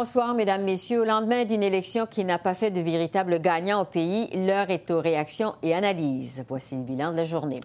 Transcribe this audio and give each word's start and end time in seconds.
Bonsoir, 0.00 0.32
Mesdames, 0.32 0.62
Messieurs. 0.62 1.00
Au 1.00 1.04
lendemain 1.04 1.44
d'une 1.44 1.64
élection 1.64 2.06
qui 2.06 2.24
n'a 2.24 2.38
pas 2.38 2.54
fait 2.54 2.70
de 2.70 2.80
véritable 2.80 3.40
gagnant 3.40 3.82
au 3.82 3.84
pays, 3.84 4.28
l'heure 4.32 4.70
est 4.70 4.92
aux 4.92 5.00
réactions 5.00 5.56
et 5.60 5.74
analyses. 5.74 6.44
Voici 6.48 6.76
le 6.76 6.82
bilan 6.82 7.10
de 7.10 7.16
la 7.16 7.24
journée. 7.24 7.58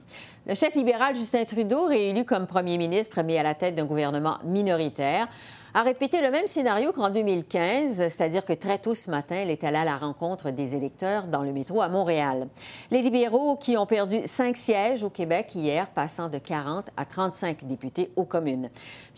Le 0.48 0.56
chef 0.56 0.74
libéral 0.74 1.14
Justin 1.14 1.46
Trudeau, 1.46 1.86
réélu 1.86 2.26
comme 2.26 2.48
premier 2.48 2.80
ministre, 2.80 3.22
mais 3.24 3.38
à 3.38 3.44
la 3.44 3.54
tête 3.54 3.76
d'un 3.76 3.86
gouvernement 3.86 4.40
minoritaire, 4.46 5.28
a 5.76 5.82
répété 5.82 6.22
le 6.22 6.30
même 6.30 6.46
scénario 6.46 6.94
qu'en 6.94 7.10
2015, 7.10 7.96
c'est-à-dire 7.96 8.46
que 8.46 8.54
très 8.54 8.78
tôt 8.78 8.94
ce 8.94 9.10
matin, 9.10 9.42
il 9.42 9.50
est 9.50 9.64
allé 9.64 9.78
à 9.78 9.86
la 9.86 9.98
rencontre 9.98 10.52
des 10.52 10.76
électeurs 10.76 11.24
dans 11.24 11.42
le 11.42 11.52
métro 11.52 11.82
à 11.82 11.90
Montréal. 11.90 12.48
Les 12.92 13.02
libéraux 13.02 13.56
qui 13.56 13.76
ont 13.76 13.88
perdu 13.88 14.22
cinq 14.26 14.56
sièges 14.56 15.04
au 15.04 15.10
Québec 15.10 15.56
hier, 15.56 15.90
passant 15.90 16.30
de 16.30 16.38
40 16.38 16.90
à 16.96 17.06
35 17.06 17.66
députés 17.66 18.12
aux 18.16 18.26
communes. 18.26 18.70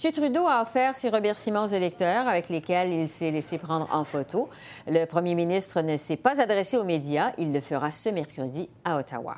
M. 0.02 0.12
Trudeau 0.14 0.48
a 0.48 0.62
offert 0.62 0.96
ses 0.96 1.10
remerciements 1.10 1.66
aux 1.66 1.68
électeurs 1.68 2.26
avec 2.28 2.48
lesquels 2.48 2.94
il 2.94 3.10
s'est 3.10 3.32
laissé 3.32 3.58
prendre 3.58 3.90
en 3.92 4.06
photo. 4.06 4.50
Le 4.88 5.04
premier 5.06 5.36
ministre 5.36 5.82
ne 5.82 5.98
s'est 5.98 6.16
pas 6.16 6.42
adressé 6.42 6.78
aux 6.78 6.86
médias. 6.86 7.34
Il 7.38 7.52
le 7.52 7.60
fera 7.60 7.92
ce 7.92 8.10
mercredi 8.10 8.70
à 8.86 8.98
Ottawa. 8.98 9.36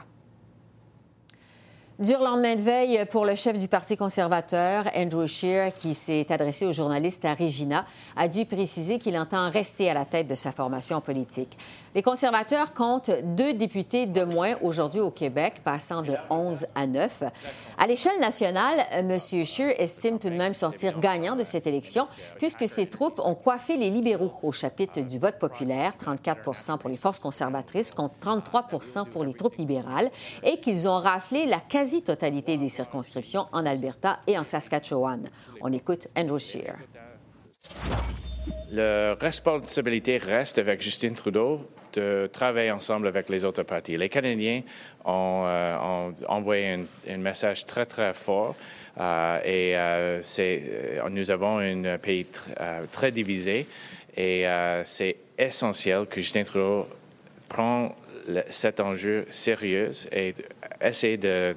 Dur 2.00 2.20
lendemain 2.20 2.56
de 2.56 2.62
veille 2.62 3.06
pour 3.10 3.26
le 3.26 3.34
chef 3.34 3.58
du 3.58 3.68
Parti 3.68 3.98
conservateur, 3.98 4.86
Andrew 4.96 5.26
Scheer, 5.26 5.74
qui 5.74 5.96
s'est 5.96 6.32
adressé 6.32 6.68
aux 6.68 6.72
journalistes 6.72 7.26
à 7.26 7.34
Regina, 7.34 7.88
a 8.16 8.28
dû 8.28 8.46
préciser 8.46 9.00
qu'il 9.00 9.18
entend 9.18 9.50
rester 9.50 9.90
à 9.90 9.96
la 9.96 10.06
tête 10.06 10.28
de 10.28 10.36
sa 10.36 10.52
formation 10.52 11.02
politique. 11.02 11.58
Les 11.98 12.04
conservateurs 12.04 12.76
comptent 12.76 13.10
deux 13.24 13.56
députés 13.56 14.06
de 14.06 14.24
moins 14.24 14.54
aujourd'hui 14.62 15.00
au 15.00 15.10
Québec, 15.10 15.62
passant 15.64 16.04
de 16.04 16.14
11 16.30 16.68
à 16.76 16.86
9. 16.86 17.24
À 17.76 17.88
l'échelle 17.88 18.20
nationale, 18.20 18.84
M. 18.92 19.18
Scheer 19.20 19.74
estime 19.82 20.20
tout 20.20 20.30
de 20.30 20.36
même 20.36 20.54
sortir 20.54 21.00
gagnant 21.00 21.36
de 21.36 21.44
cette 21.44 21.66
élection, 21.66 22.08
puisque 22.38 22.68
ses 22.68 22.86
troupes 22.86 23.20
ont 23.26 23.34
coiffé 23.34 23.78
les 23.78 23.90
libéraux 23.90 24.32
au 24.44 24.52
chapitre 24.52 25.02
du 25.02 25.18
vote 25.18 25.40
populaire, 25.40 25.94
34% 26.00 26.78
pour 26.78 26.92
les 26.92 26.98
forces 26.98 27.18
conservatrices 27.18 27.92
contre 27.92 28.14
33% 28.22 29.10
pour 29.10 29.24
les 29.24 29.34
troupes 29.34 29.56
libérales, 29.56 30.12
et 30.44 30.60
qu'ils 30.60 30.88
ont 30.88 31.00
raflé 31.00 31.48
la 31.48 31.60
quasi-totalité 31.60 32.58
des 32.58 32.70
circonscriptions 32.70 33.48
en 33.54 33.66
Alberta 33.66 34.20
et 34.28 34.38
en 34.38 34.44
Saskatchewan. 34.44 35.28
On 35.62 35.74
écoute 35.74 36.10
Andrew 36.16 36.38
Scheer. 36.38 36.76
La 38.70 39.16
responsabilité 39.16 40.20
reste 40.20 40.60
avec 40.60 40.80
Justin 40.80 41.14
Trudeau 41.14 41.62
de 41.98 42.30
travailler 42.32 42.72
ensemble 42.72 43.08
avec 43.08 43.30
les 43.30 43.44
autres 43.44 43.64
partis. 43.64 43.98
Les 43.98 44.10
Canadiens 44.10 44.62
ont, 45.06 45.44
euh, 45.46 46.12
envoyé 46.28 46.86
un, 47.10 47.18
message 47.18 47.66
très, 47.66 47.86
très 47.86 48.14
fort 48.14 48.56
euh, 49.00 49.40
et 49.44 49.76
euh, 49.76 50.22
c'est, 50.22 51.02
nous 51.10 51.32
avons 51.32 51.58
un 51.58 51.98
pays 51.98 52.28
très 52.92 53.12
divisé 53.12 53.68
et 54.16 54.46
c'est 54.86 55.16
essentiel 55.38 56.06
que 56.08 56.22
Justin 56.22 56.44
Trudeau 56.44 56.88
prenne 57.48 57.92
cet 58.50 58.80
enjeu 58.80 59.26
sérieux 59.30 59.92
et 60.12 60.34
essayer 60.82 61.18
de, 61.18 61.56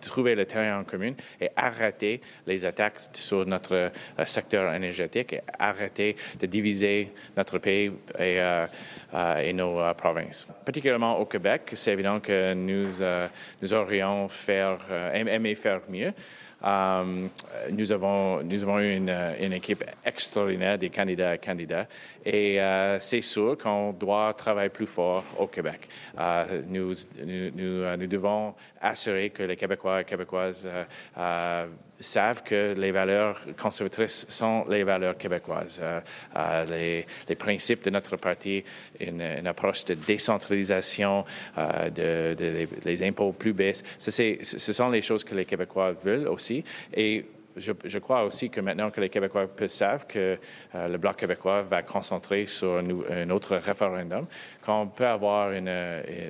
trouver 0.00 0.34
le 0.34 0.46
terrain 0.46 0.80
en 0.80 0.84
commun 0.84 1.12
et 1.40 1.50
arrêter 1.56 2.20
les 2.46 2.64
attaques 2.64 3.00
sur 3.12 3.46
notre 3.46 3.90
secteur 4.24 4.72
énergétique 4.74 5.34
et 5.34 5.40
arrêter 5.58 6.16
de 6.40 6.46
diviser 6.46 7.12
notre 7.36 7.58
pays 7.58 7.92
et 8.18 8.40
euh, 9.14 9.52
nos 9.52 9.80
euh, 9.80 9.94
provinces. 9.94 10.46
Particulièrement 10.64 11.18
au 11.18 11.26
Québec, 11.26 11.70
c'est 11.74 11.92
évident 11.92 12.20
que 12.20 12.54
nous, 12.54 13.00
euh, 13.00 13.28
nous 13.62 13.72
aurions 13.72 14.28
faire, 14.28 14.78
aimé 15.14 15.54
faire 15.54 15.80
mieux. 15.88 16.12
Nous, 16.66 17.92
avons, 17.92 18.42
nous 18.42 18.62
avons 18.62 18.80
eu 18.80 18.96
une, 18.96 19.52
équipe 19.52 19.84
extraordinaire 20.04 20.78
des 20.78 20.90
candidats 20.90 21.34
et 21.34 21.38
candidats 21.38 21.86
et 22.24 22.58
c'est 22.98 23.20
sûr 23.20 23.56
qu'on 23.56 23.92
doit 23.92 24.34
travailler 24.34 24.70
plus 24.70 24.86
fort 24.86 25.24
au 25.38 25.46
Québec. 25.46 25.88
nous, 26.68 26.94
nous, 27.24 27.50
nous, 27.54 28.06
devons 28.06 28.54
assurer 28.80 29.30
que 29.30 29.44
les 29.44 29.56
Québécois 29.56 30.00
et 30.00 30.04
Québécoises 30.04 30.68
savent 32.00 32.42
que 32.42 32.74
les 32.76 32.90
valeurs 32.90 33.40
conservatrices 33.60 34.26
sont 34.28 34.64
les 34.68 34.84
valeurs 34.84 35.16
québécoises. 35.16 35.80
Euh, 35.82 36.00
euh, 36.36 37.04
les, 37.28 37.36
principes 37.36 37.84
de 37.84 37.90
notre 37.90 38.16
parti, 38.16 38.64
une, 39.00 39.46
approche 39.46 39.84
de 39.84 39.94
décentralisation, 39.94 41.24
euh, 41.58 41.90
de, 41.90 42.68
les 42.84 43.02
impôts 43.02 43.32
plus 43.32 43.52
baisses, 43.52 43.82
ce 43.98 44.72
sont 44.72 44.90
les 44.90 45.02
choses 45.02 45.24
que 45.24 45.34
les 45.34 45.44
Québécois 45.44 45.92
veulent 45.92 46.28
aussi. 46.28 46.64
Et 46.94 47.24
je, 47.56 47.98
crois 47.98 48.24
aussi 48.24 48.50
que 48.50 48.60
maintenant 48.60 48.90
que 48.90 49.00
les 49.00 49.08
Québécois 49.08 49.46
savent 49.68 50.06
que 50.06 50.38
le 50.74 50.96
Bloc 50.98 51.16
québécois 51.16 51.62
va 51.62 51.82
concentrer 51.82 52.46
sur 52.46 52.76
un, 52.76 53.30
autre 53.30 53.56
référendum, 53.56 54.26
qu'on 54.64 54.88
peut 54.88 55.06
avoir 55.06 55.52
une, 55.52 55.72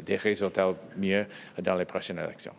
des 0.04 0.16
résultats 0.16 0.72
mieux 0.96 1.26
dans 1.60 1.74
les 1.74 1.84
prochaines 1.84 2.20
élections. 2.20 2.54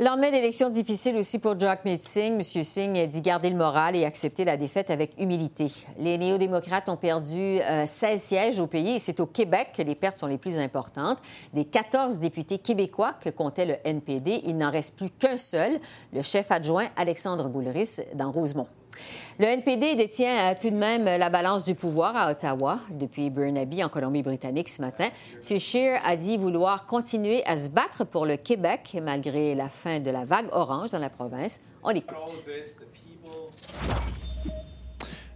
Lendemain 0.00 0.30
d'élections 0.30 0.70
difficiles 0.70 1.14
aussi 1.18 1.38
pour 1.38 1.60
Jack 1.60 1.82
Singh, 2.00 2.32
M. 2.32 2.42
Singh 2.42 3.06
dit 3.10 3.20
garder 3.20 3.50
le 3.50 3.56
moral 3.56 3.94
et 3.94 4.06
accepter 4.06 4.46
la 4.46 4.56
défaite 4.56 4.88
avec 4.88 5.12
humilité. 5.20 5.70
Les 5.98 6.16
néo-démocrates 6.16 6.88
ont 6.88 6.96
perdu 6.96 7.58
16 7.58 7.60
euh, 7.62 8.16
sièges 8.16 8.60
au 8.60 8.66
pays 8.66 8.94
et 8.94 8.98
c'est 8.98 9.20
au 9.20 9.26
Québec 9.26 9.72
que 9.76 9.82
les 9.82 9.94
pertes 9.94 10.16
sont 10.16 10.26
les 10.26 10.38
plus 10.38 10.56
importantes. 10.56 11.18
Des 11.52 11.66
14 11.66 12.18
députés 12.18 12.56
québécois 12.56 13.12
que 13.20 13.28
comptait 13.28 13.66
le 13.66 13.76
NPD, 13.84 14.40
il 14.46 14.56
n'en 14.56 14.70
reste 14.70 14.96
plus 14.96 15.10
qu'un 15.10 15.36
seul, 15.36 15.78
le 16.14 16.22
chef 16.22 16.50
adjoint 16.50 16.86
Alexandre 16.96 17.50
Boulris 17.50 17.98
dans 18.14 18.32
Rosemont. 18.32 18.68
Le 19.38 19.46
NPD 19.46 19.94
détient 19.94 20.50
euh, 20.50 20.54
tout 20.60 20.70
de 20.70 20.76
même 20.76 21.04
la 21.04 21.30
balance 21.30 21.64
du 21.64 21.74
pouvoir 21.74 22.16
à 22.16 22.30
Ottawa 22.30 22.78
depuis 22.90 23.30
Burnaby 23.30 23.82
en 23.82 23.88
Colombie-Britannique 23.88 24.68
ce 24.68 24.82
matin. 24.82 25.08
M. 25.50 25.58
Scheer 25.58 26.00
a 26.04 26.16
dit 26.16 26.36
vouloir 26.36 26.86
continuer 26.86 27.42
à 27.46 27.56
se 27.56 27.68
battre 27.68 28.04
pour 28.04 28.26
le 28.26 28.36
Québec 28.36 28.96
malgré 29.02 29.54
la 29.54 29.68
fin 29.68 30.00
de 30.00 30.10
la 30.10 30.24
vague 30.24 30.48
orange 30.52 30.90
dans 30.90 30.98
la 30.98 31.10
province. 31.10 31.60
On 31.82 31.90
écoute. 31.90 32.46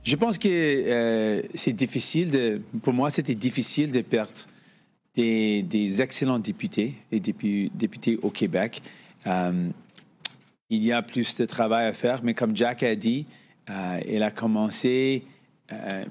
Je 0.05 0.17
pense 0.17 0.37
que 0.37 0.49
euh, 0.49 1.43
c'est 1.55 1.73
difficile 1.73 2.31
de, 2.31 2.61
pour 2.83 2.93
moi, 2.93 3.09
c'était 3.09 3.35
difficile 3.35 3.91
de 3.91 4.03
perdre 4.03 4.33
des, 5.15 6.03
excellents 6.03 6.39
députés 6.39 6.95
et 7.11 7.21
députés, 7.21 8.19
au 8.21 8.31
Québec. 8.31 8.83
Euh, 9.27 9.69
il 10.69 10.85
y 10.85 10.93
a 10.93 11.01
plus 11.03 11.37
de 11.37 11.47
travail 11.47 11.87
à 11.87 11.93
faire, 11.93 12.23
mais 12.23 12.35
comme 12.35 12.55
Jack 12.55 12.83
a 12.83 12.95
dit, 12.95 13.27
euh, 13.71 14.01
il 14.09 14.23
a 14.23 14.31
commencé 14.31 15.25
euh, 15.73 16.05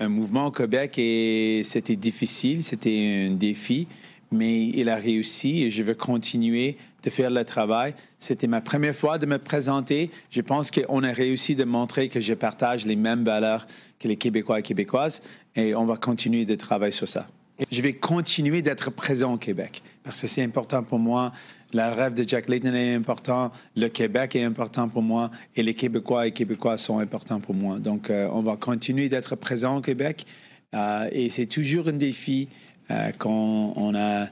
un 0.00 0.08
mouvement 0.08 0.46
au 0.46 0.50
Québec 0.50 0.98
et 0.98 1.62
c'était 1.64 1.96
difficile, 1.96 2.62
c'était 2.62 3.28
un 3.28 3.34
défi, 3.34 3.86
mais 4.30 4.66
il 4.68 4.88
a 4.88 4.96
réussi 4.96 5.62
et 5.62 5.70
je 5.70 5.82
veux 5.82 5.94
continuer 5.94 6.76
de 7.02 7.10
faire 7.10 7.30
le 7.30 7.44
travail. 7.44 7.94
C'était 8.18 8.46
ma 8.46 8.60
première 8.60 8.94
fois 8.94 9.18
de 9.18 9.26
me 9.26 9.38
présenter. 9.38 10.10
Je 10.30 10.40
pense 10.40 10.70
qu'on 10.70 11.02
a 11.02 11.12
réussi 11.12 11.54
de 11.54 11.64
montrer 11.64 12.08
que 12.08 12.20
je 12.20 12.34
partage 12.34 12.86
les 12.86 12.96
mêmes 12.96 13.24
valeurs 13.24 13.66
que 13.98 14.08
les 14.08 14.16
Québécois 14.16 14.60
et 14.60 14.62
Québécoises 14.62 15.22
et 15.54 15.74
on 15.74 15.84
va 15.84 15.96
continuer 15.96 16.44
de 16.44 16.54
travailler 16.54 16.92
sur 16.92 17.08
ça. 17.08 17.28
Je 17.70 17.82
vais 17.82 17.92
continuer 17.92 18.62
d'être 18.62 18.90
présent 18.90 19.34
au 19.34 19.36
Québec 19.36 19.82
parce 20.02 20.20
que 20.20 20.26
c'est 20.26 20.42
important 20.42 20.82
pour 20.82 20.98
moi 20.98 21.32
le 21.72 21.94
rêve 21.94 22.14
de 22.14 22.26
Jack 22.26 22.48
Layton 22.48 22.74
est 22.74 22.94
important, 22.94 23.50
le 23.76 23.88
Québec 23.88 24.36
est 24.36 24.44
important 24.44 24.88
pour 24.88 25.02
moi 25.02 25.30
et 25.56 25.62
les 25.62 25.74
Québécois 25.74 26.26
et 26.26 26.32
Québécois 26.32 26.78
sont 26.78 26.98
importants 26.98 27.40
pour 27.40 27.54
moi. 27.54 27.78
Donc, 27.78 28.10
euh, 28.10 28.28
on 28.32 28.42
va 28.42 28.56
continuer 28.56 29.08
d'être 29.08 29.36
présent 29.36 29.78
au 29.78 29.80
Québec 29.80 30.26
euh, 30.74 31.08
et 31.12 31.28
c'est 31.28 31.46
toujours 31.46 31.88
un 31.88 31.92
défi 31.92 32.48
euh, 32.90 33.10
quand 33.18 33.74
on 33.76 33.94
a 33.94 34.26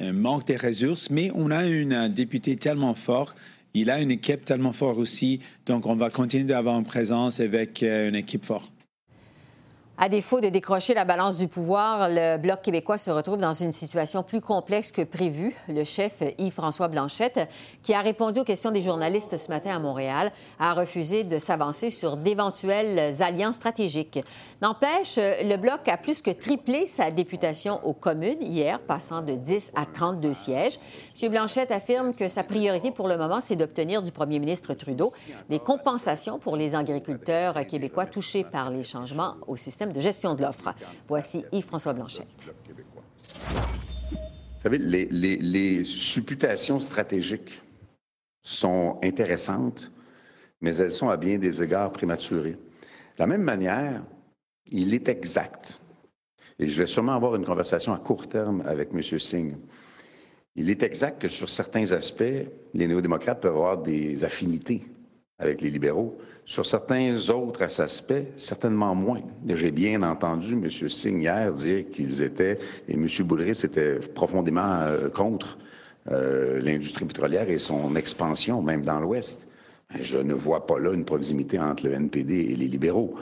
un 0.00 0.12
manque 0.12 0.48
de 0.48 0.54
ressources, 0.54 1.10
mais 1.10 1.30
on 1.34 1.50
a 1.52 1.58
un 1.58 2.08
député 2.08 2.56
tellement 2.56 2.94
fort. 2.94 3.36
Il 3.72 3.88
a 3.88 4.00
une 4.00 4.10
équipe 4.10 4.44
tellement 4.44 4.72
forte 4.72 4.98
aussi, 4.98 5.38
donc 5.66 5.86
on 5.86 5.94
va 5.94 6.10
continuer 6.10 6.44
d'avoir 6.44 6.76
une 6.76 6.84
présence 6.84 7.38
avec 7.38 7.82
une 7.82 8.16
équipe 8.16 8.44
forte. 8.44 8.79
À 10.02 10.08
défaut 10.08 10.40
de 10.40 10.48
décrocher 10.48 10.94
la 10.94 11.04
balance 11.04 11.36
du 11.36 11.46
pouvoir, 11.46 12.08
le 12.08 12.38
Bloc 12.38 12.62
québécois 12.62 12.96
se 12.96 13.10
retrouve 13.10 13.36
dans 13.36 13.52
une 13.52 13.70
situation 13.70 14.22
plus 14.22 14.40
complexe 14.40 14.92
que 14.92 15.02
prévu. 15.02 15.54
Le 15.68 15.84
chef 15.84 16.22
Yves-François 16.38 16.88
Blanchette, 16.88 17.46
qui 17.82 17.92
a 17.92 18.00
répondu 18.00 18.40
aux 18.40 18.44
questions 18.44 18.70
des 18.70 18.80
journalistes 18.80 19.36
ce 19.36 19.50
matin 19.50 19.76
à 19.76 19.78
Montréal, 19.78 20.32
a 20.58 20.72
refusé 20.72 21.22
de 21.22 21.38
s'avancer 21.38 21.90
sur 21.90 22.16
d'éventuelles 22.16 23.22
alliances 23.22 23.56
stratégiques. 23.56 24.20
N'empêche, 24.62 25.18
le 25.18 25.56
Bloc 25.58 25.86
a 25.86 25.98
plus 25.98 26.22
que 26.22 26.30
triplé 26.30 26.86
sa 26.86 27.10
députation 27.10 27.78
aux 27.84 27.92
communes 27.92 28.40
hier, 28.40 28.80
passant 28.80 29.20
de 29.20 29.34
10 29.34 29.72
à 29.76 29.84
32 29.84 30.32
sièges. 30.32 30.80
M. 31.22 31.28
Blanchette 31.28 31.72
affirme 31.72 32.14
que 32.14 32.28
sa 32.28 32.42
priorité 32.42 32.90
pour 32.90 33.06
le 33.06 33.18
moment, 33.18 33.42
c'est 33.42 33.56
d'obtenir 33.56 34.00
du 34.00 34.12
premier 34.12 34.38
ministre 34.38 34.72
Trudeau 34.72 35.12
des 35.50 35.58
compensations 35.58 36.38
pour 36.38 36.56
les 36.56 36.74
agriculteurs 36.74 37.66
québécois 37.66 38.06
touchés 38.06 38.44
par 38.44 38.70
les 38.70 38.82
changements 38.82 39.34
au 39.46 39.58
système 39.58 39.89
de 39.92 40.00
gestion 40.00 40.34
de 40.34 40.42
l'offre. 40.42 40.74
Voici 41.08 41.44
Yves-François 41.52 41.92
Blanchette. 41.92 42.54
Vous 44.12 44.62
savez, 44.62 44.78
les, 44.78 45.84
supputations 45.84 46.80
stratégiques 46.80 47.62
sont 48.42 48.98
intéressantes, 49.02 49.90
mais 50.60 50.76
elles 50.76 50.92
sont 50.92 51.08
à 51.08 51.16
bien 51.16 51.38
des 51.38 51.62
égards 51.62 51.92
prématurées. 51.92 52.52
De 52.52 53.18
la 53.18 53.26
même 53.26 53.42
manière, 53.42 54.02
il 54.66 54.92
est 54.92 55.08
exact, 55.08 55.80
et 56.58 56.68
je 56.68 56.82
vais 56.82 56.86
sûrement 56.86 57.14
avoir 57.14 57.36
une 57.36 57.44
conversation 57.44 57.94
à 57.94 57.98
court 57.98 58.28
terme 58.28 58.62
avec 58.66 58.90
M. 58.92 59.18
Singh, 59.18 59.56
il 60.56 60.68
est 60.68 60.82
exact 60.82 61.22
que 61.22 61.28
sur 61.28 61.48
certains 61.48 61.92
aspects, 61.92 62.22
les 62.74 62.86
néo-démocrates 62.86 63.40
peuvent 63.40 63.54
avoir 63.54 63.78
des 63.78 64.24
affinités 64.24 64.84
avec 65.40 65.60
les 65.60 65.70
libéraux, 65.70 66.18
sur 66.44 66.66
certains 66.66 67.16
autres 67.30 67.80
aspects, 67.80 68.24
certainement 68.36 68.94
moins. 68.94 69.22
J'ai 69.46 69.70
bien 69.70 70.02
entendu 70.02 70.54
M. 70.54 70.68
Singh 70.68 71.22
hier 71.22 71.52
dire 71.52 71.88
qu'ils 71.90 72.22
étaient, 72.22 72.58
et 72.88 72.94
M. 72.94 73.06
Boulris 73.24 73.62
était 73.64 74.00
profondément 74.14 74.80
euh, 74.82 75.08
contre 75.08 75.58
euh, 76.10 76.60
l'industrie 76.60 77.04
pétrolière 77.04 77.48
et 77.48 77.58
son 77.58 77.94
expansion, 77.96 78.62
même 78.62 78.82
dans 78.82 79.00
l'Ouest. 79.00 79.48
Je 79.98 80.18
ne 80.18 80.34
vois 80.34 80.66
pas 80.66 80.78
là 80.78 80.92
une 80.92 81.04
proximité 81.04 81.58
entre 81.58 81.86
le 81.86 81.94
NPD 81.94 82.34
et 82.34 82.56
les 82.56 82.68
libéraux. 82.68 83.14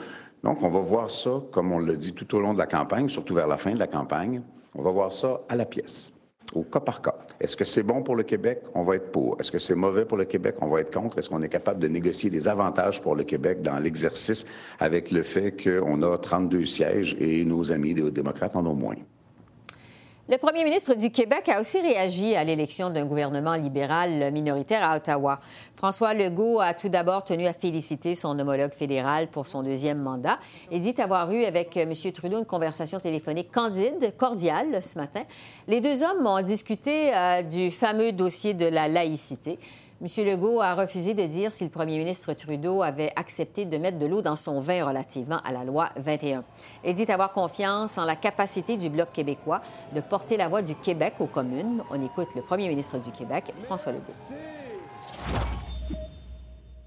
Donc, 0.43 0.63
on 0.63 0.69
va 0.69 0.79
voir 0.79 1.11
ça, 1.11 1.41
comme 1.51 1.71
on 1.71 1.79
l'a 1.79 1.95
dit 1.95 2.13
tout 2.13 2.35
au 2.35 2.39
long 2.39 2.53
de 2.53 2.59
la 2.59 2.67
campagne, 2.67 3.09
surtout 3.09 3.33
vers 3.33 3.47
la 3.47 3.57
fin 3.57 3.73
de 3.73 3.79
la 3.79 3.87
campagne, 3.87 4.41
on 4.75 4.81
va 4.81 4.91
voir 4.91 5.11
ça 5.11 5.41
à 5.49 5.55
la 5.55 5.65
pièce 5.65 6.13
au 6.53 6.63
cas 6.63 6.79
par 6.79 7.01
cas. 7.01 7.15
Est-ce 7.39 7.55
que 7.55 7.65
c'est 7.65 7.83
bon 7.83 8.01
pour 8.01 8.15
le 8.15 8.23
Québec? 8.23 8.61
On 8.73 8.83
va 8.83 8.95
être 8.95 9.11
pour. 9.11 9.37
Est-ce 9.39 9.51
que 9.51 9.59
c'est 9.59 9.75
mauvais 9.75 10.05
pour 10.05 10.17
le 10.17 10.25
Québec? 10.25 10.55
On 10.61 10.67
va 10.67 10.81
être 10.81 10.93
contre. 10.93 11.17
Est-ce 11.17 11.29
qu'on 11.29 11.41
est 11.41 11.49
capable 11.49 11.79
de 11.79 11.87
négocier 11.87 12.29
des 12.29 12.47
avantages 12.47 13.01
pour 13.01 13.15
le 13.15 13.23
Québec 13.23 13.61
dans 13.61 13.77
l'exercice 13.79 14.45
avec 14.79 15.11
le 15.11 15.23
fait 15.23 15.51
qu'on 15.51 16.01
a 16.01 16.17
32 16.17 16.65
sièges 16.65 17.15
et 17.19 17.45
nos 17.45 17.71
amis 17.71 17.93
démocrates 17.93 18.55
en 18.55 18.65
ont 18.65 18.75
moins? 18.75 18.95
Le 20.31 20.37
premier 20.37 20.63
ministre 20.63 20.93
du 20.93 21.09
Québec 21.09 21.49
a 21.49 21.59
aussi 21.59 21.81
réagi 21.81 22.35
à 22.35 22.43
l'élection 22.43 22.91
d'un 22.91 23.07
gouvernement 23.07 23.55
libéral 23.55 24.31
minoritaire 24.31 24.87
à 24.87 24.95
Ottawa. 24.95 25.39
François 25.75 26.13
Legault 26.13 26.59
a 26.59 26.75
tout 26.75 26.87
d'abord 26.87 27.23
tenu 27.23 27.47
à 27.47 27.53
féliciter 27.53 28.13
son 28.13 28.37
homologue 28.37 28.73
fédéral 28.73 29.29
pour 29.29 29.47
son 29.47 29.63
deuxième 29.63 29.97
mandat 29.97 30.37
et 30.69 30.77
dit 30.77 30.93
avoir 30.99 31.31
eu 31.31 31.45
avec 31.45 31.75
M. 31.77 31.91
Trudeau 32.13 32.37
une 32.37 32.45
conversation 32.45 32.99
téléphonique 32.99 33.51
candide, 33.51 34.15
cordiale 34.17 34.83
ce 34.83 34.99
matin. 34.99 35.23
Les 35.67 35.81
deux 35.81 36.03
hommes 36.03 36.23
ont 36.27 36.43
discuté 36.43 37.11
euh, 37.11 37.41
du 37.41 37.71
fameux 37.71 38.11
dossier 38.11 38.53
de 38.53 38.67
la 38.67 38.87
laïcité. 38.87 39.57
M. 40.01 40.07
Legault 40.25 40.61
a 40.61 40.75
refusé 40.75 41.13
de 41.13 41.25
dire 41.25 41.51
si 41.51 41.65
le 41.65 41.69
premier 41.69 41.97
ministre 41.97 42.31
Trudeau 42.31 42.83
avait 42.83 43.11
accepté 43.17 43.65
de 43.65 43.77
mettre 43.77 43.97
de 43.97 44.05
l'eau 44.05 44.21
dans 44.21 44.37
son 44.37 44.61
vin 44.61 44.85
relativement 44.85 45.39
à 45.43 45.51
la 45.51 45.65
loi 45.65 45.89
21. 45.97 46.45
Il 46.85 46.93
dit 46.93 47.11
avoir 47.11 47.33
confiance 47.33 47.97
en 47.97 48.05
la 48.05 48.15
capacité 48.15 48.77
du 48.77 48.89
Bloc 48.89 49.11
québécois 49.11 49.59
de 49.93 49.99
porter 49.99 50.37
la 50.37 50.47
voix 50.47 50.61
du 50.61 50.73
Québec 50.73 51.15
aux 51.19 51.27
communes. 51.27 51.83
On 51.91 52.01
écoute 52.01 52.29
le 52.33 52.41
premier 52.41 52.69
ministre 52.69 52.97
du 52.97 53.11
Québec, 53.11 53.53
François 53.63 53.91
Legault. 53.91 54.05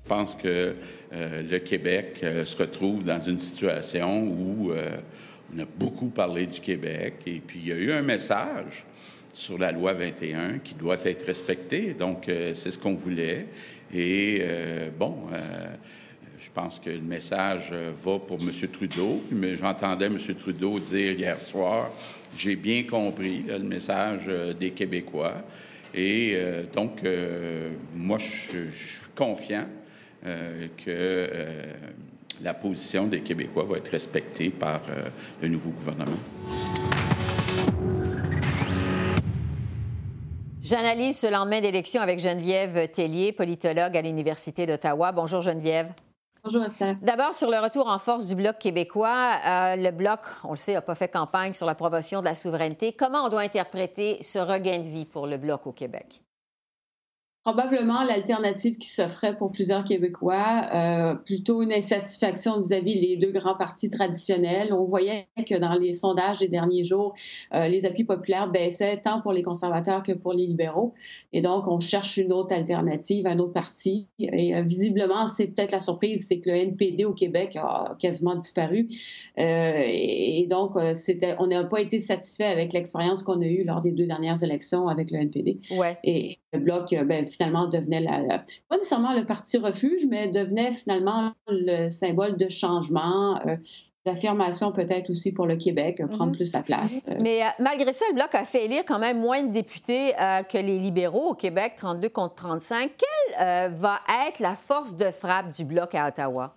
Je 0.04 0.08
pense 0.08 0.34
que 0.34 0.76
euh, 1.12 1.42
le 1.42 1.58
Québec 1.58 2.20
euh, 2.22 2.46
se 2.46 2.56
retrouve 2.56 3.04
dans 3.04 3.20
une 3.20 3.38
situation 3.38 4.22
où 4.22 4.72
euh, 4.72 4.96
on 5.54 5.58
a 5.58 5.66
beaucoup 5.76 6.08
parlé 6.08 6.46
du 6.46 6.60
Québec 6.60 7.16
et 7.26 7.40
puis 7.40 7.60
il 7.60 7.68
y 7.68 7.72
a 7.72 7.76
eu 7.76 7.92
un 7.92 8.02
message 8.02 8.86
sur 9.32 9.58
la 9.58 9.72
loi 9.72 9.94
21 9.94 10.58
qui 10.58 10.74
doit 10.74 10.98
être 11.04 11.26
respectée. 11.26 11.94
Donc, 11.94 12.28
euh, 12.28 12.54
c'est 12.54 12.70
ce 12.70 12.78
qu'on 12.78 12.94
voulait. 12.94 13.46
Et 13.92 14.38
euh, 14.42 14.90
bon, 14.96 15.16
euh, 15.32 15.66
je 16.38 16.50
pense 16.52 16.78
que 16.78 16.90
le 16.90 17.00
message 17.00 17.72
va 17.72 18.18
pour 18.18 18.38
M. 18.40 18.50
Trudeau. 18.70 19.22
Mais 19.30 19.56
j'entendais 19.56 20.06
M. 20.06 20.18
Trudeau 20.38 20.78
dire 20.78 21.12
hier 21.12 21.38
soir, 21.40 21.90
j'ai 22.36 22.56
bien 22.56 22.82
compris 22.84 23.44
le 23.48 23.58
message 23.60 24.30
des 24.58 24.70
Québécois. 24.70 25.42
Et 25.94 26.38
donc, 26.72 27.02
moi, 27.94 28.16
je, 28.16 28.70
je, 28.70 28.70
suis 28.70 29.10
confiant 29.14 29.66
que 30.24 31.28
la 32.42 32.54
position 32.54 33.06
des 33.06 33.20
Québécois 33.20 33.64
va 33.64 33.76
être 33.76 33.90
respectée 33.90 34.48
par 34.48 34.80
le 35.42 35.48
nouveau 35.48 35.70
gouvernement. 35.70 36.18
J'analyse 40.72 41.18
ce 41.18 41.26
lendemain 41.26 41.60
d'élection 41.60 42.00
avec 42.00 42.18
Geneviève 42.18 42.90
Tellier, 42.90 43.32
politologue 43.32 43.94
à 43.94 44.00
l'Université 44.00 44.64
d'Ottawa. 44.64 45.12
Bonjour 45.12 45.42
Geneviève. 45.42 45.92
Bonjour 46.42 46.64
Esther. 46.64 46.96
D'abord, 47.02 47.34
sur 47.34 47.50
le 47.50 47.58
retour 47.58 47.88
en 47.88 47.98
force 47.98 48.26
du 48.26 48.34
Bloc 48.34 48.56
québécois, 48.56 49.36
euh, 49.46 49.76
le 49.76 49.90
Bloc, 49.90 50.20
on 50.44 50.52
le 50.52 50.56
sait, 50.56 50.72
n'a 50.72 50.80
pas 50.80 50.94
fait 50.94 51.08
campagne 51.08 51.52
sur 51.52 51.66
la 51.66 51.74
promotion 51.74 52.20
de 52.20 52.24
la 52.24 52.34
souveraineté. 52.34 52.94
Comment 52.94 53.26
on 53.26 53.28
doit 53.28 53.42
interpréter 53.42 54.22
ce 54.22 54.38
regain 54.38 54.78
de 54.78 54.86
vie 54.86 55.04
pour 55.04 55.26
le 55.26 55.36
Bloc 55.36 55.66
au 55.66 55.72
Québec? 55.72 56.22
Probablement 57.44 58.04
l'alternative 58.04 58.78
qui 58.78 58.88
s'offrait 58.88 59.36
pour 59.36 59.50
plusieurs 59.50 59.82
Québécois, 59.82 60.66
euh, 60.72 61.14
plutôt 61.14 61.62
une 61.62 61.72
insatisfaction 61.72 62.60
vis-à-vis 62.60 62.94
les 62.94 63.16
deux 63.16 63.32
grands 63.32 63.56
partis 63.56 63.90
traditionnels. 63.90 64.72
On 64.72 64.84
voyait 64.84 65.26
que 65.48 65.58
dans 65.58 65.72
les 65.72 65.92
sondages 65.92 66.38
des 66.38 66.46
derniers 66.46 66.84
jours, 66.84 67.14
euh, 67.52 67.66
les 67.66 67.84
appuis 67.84 68.04
populaires 68.04 68.48
baissaient 68.48 68.98
tant 68.98 69.20
pour 69.20 69.32
les 69.32 69.42
conservateurs 69.42 70.04
que 70.04 70.12
pour 70.12 70.34
les 70.34 70.46
libéraux. 70.46 70.92
Et 71.32 71.40
donc, 71.40 71.66
on 71.66 71.80
cherche 71.80 72.16
une 72.16 72.32
autre 72.32 72.54
alternative, 72.54 73.26
un 73.26 73.40
autre 73.40 73.52
parti. 73.52 74.06
Et 74.20 74.54
euh, 74.54 74.62
visiblement, 74.62 75.26
c'est 75.26 75.48
peut-être 75.48 75.72
la 75.72 75.80
surprise, 75.80 76.26
c'est 76.28 76.38
que 76.38 76.48
le 76.48 76.56
NPD 76.56 77.04
au 77.04 77.12
Québec 77.12 77.56
a 77.56 77.96
quasiment 77.98 78.36
disparu. 78.36 78.86
et, 79.36 80.46
donc, 80.48 80.74
c'était, 80.92 81.34
on 81.38 81.48
n'a 81.48 81.64
pas 81.64 81.80
été 81.80 81.98
satisfait 81.98 82.44
avec 82.44 82.72
l'expérience 82.72 83.22
qu'on 83.22 83.40
a 83.40 83.46
eue 83.46 83.64
lors 83.64 83.80
des 83.80 83.90
deux 83.90 84.06
dernières 84.06 84.42
élections 84.44 84.86
avec 84.86 85.10
le 85.10 85.18
NPD. 85.18 85.58
Ouais. 85.76 85.98
Et 86.04 86.38
le 86.52 86.60
bloc, 86.60 86.94
ben, 87.06 87.24
finalement 87.32 87.66
devenait 87.66 88.00
la, 88.00 88.38
pas 88.68 88.76
nécessairement 88.76 89.14
le 89.14 89.24
parti 89.24 89.58
refuge, 89.58 90.06
mais 90.08 90.28
devenait 90.28 90.72
finalement 90.72 91.32
le 91.48 91.88
symbole 91.88 92.36
de 92.36 92.48
changement. 92.48 93.38
Euh, 93.46 93.56
d'affirmation 94.04 94.72
peut-être 94.72 95.10
aussi 95.10 95.30
pour 95.30 95.46
le 95.46 95.54
Québec, 95.54 96.00
euh, 96.00 96.08
prendre 96.08 96.32
mhm. 96.32 96.36
plus 96.36 96.46
sa 96.46 96.60
place. 96.60 96.98
Euh. 97.08 97.14
Mais 97.20 97.42
malgré 97.60 97.92
ça, 97.92 98.04
le 98.08 98.16
Bloc 98.16 98.34
a 98.34 98.44
fait 98.44 98.64
élire 98.64 98.82
quand 98.84 98.98
même 98.98 99.20
moins 99.20 99.44
de 99.44 99.52
députés 99.52 100.12
que 100.50 100.58
les 100.58 100.80
libéraux 100.80 101.30
au 101.30 101.34
Québec, 101.34 101.74
32 101.76 102.08
contre 102.08 102.34
35. 102.34 102.90
Quelle 102.98 103.70
va 103.72 104.00
être 104.26 104.40
la 104.40 104.56
force 104.56 104.96
de 104.96 105.12
frappe 105.12 105.52
du 105.52 105.64
Bloc 105.64 105.94
à 105.94 106.08
Ottawa? 106.08 106.56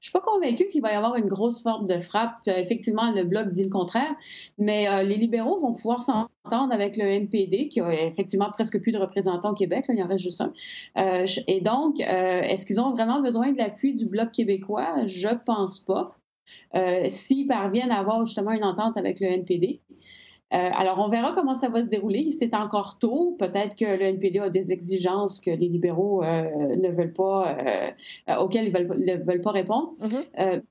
Je 0.00 0.08
suis 0.08 0.12
pas 0.12 0.20
convaincue 0.20 0.66
qu'il 0.68 0.82
va 0.82 0.92
y 0.92 0.94
avoir 0.94 1.16
une 1.16 1.28
grosse 1.28 1.62
forme 1.62 1.86
de 1.86 1.98
frappe. 1.98 2.36
Euh, 2.48 2.56
effectivement, 2.56 3.12
le 3.12 3.24
bloc 3.24 3.50
dit 3.50 3.64
le 3.64 3.70
contraire, 3.70 4.14
mais 4.58 4.88
euh, 4.88 5.02
les 5.02 5.16
libéraux 5.16 5.56
vont 5.58 5.72
pouvoir 5.72 6.02
s'entendre 6.02 6.72
avec 6.72 6.96
le 6.96 7.04
NPD, 7.04 7.68
qui 7.68 7.80
a 7.80 7.92
effectivement 7.92 8.50
presque 8.50 8.80
plus 8.80 8.92
de 8.92 8.98
représentants 8.98 9.50
au 9.50 9.54
Québec. 9.54 9.84
il 9.88 9.98
y 9.98 10.02
en 10.02 10.08
reste 10.08 10.24
juste 10.24 10.40
un. 10.40 10.52
Euh, 10.98 11.26
et 11.46 11.60
donc, 11.60 12.00
est-ce 12.00 12.66
qu'ils 12.66 12.80
ont 12.80 12.92
vraiment 12.92 13.20
besoin 13.20 13.52
de 13.52 13.58
l'appui 13.58 13.94
du 13.94 14.06
bloc 14.06 14.32
québécois? 14.32 15.06
Je 15.06 15.28
pense 15.46 15.78
pas. 15.78 16.16
S'ils 17.08 17.46
parviennent 17.46 17.92
à 17.92 17.98
avoir 17.98 18.24
justement 18.26 18.50
une 18.50 18.64
entente 18.64 18.96
avec 18.96 19.20
le 19.20 19.26
NPD. 19.26 19.80
Euh, 20.52 20.70
alors, 20.74 20.98
on 20.98 21.08
verra 21.08 21.32
comment 21.32 21.54
ça 21.54 21.68
va 21.68 21.82
se 21.82 21.88
dérouler. 21.88 22.30
C'est 22.30 22.54
encore 22.54 22.98
tôt. 22.98 23.36
Peut-être 23.38 23.74
que 23.74 23.84
le 23.84 24.02
NPD 24.02 24.38
a 24.38 24.50
des 24.50 24.70
exigences 24.72 25.40
que 25.40 25.50
les 25.50 25.68
libéraux 25.68 26.22
euh, 26.22 26.76
ne 26.76 26.88
veulent 26.90 27.14
pas, 27.14 27.56
euh, 27.58 28.36
auxquelles 28.38 28.68
ils 28.68 28.72
ne 28.72 29.24
veulent, 29.24 29.40
pas 29.40 29.52
répondre. 29.52 29.92
Mm-hmm. 30.00 30.62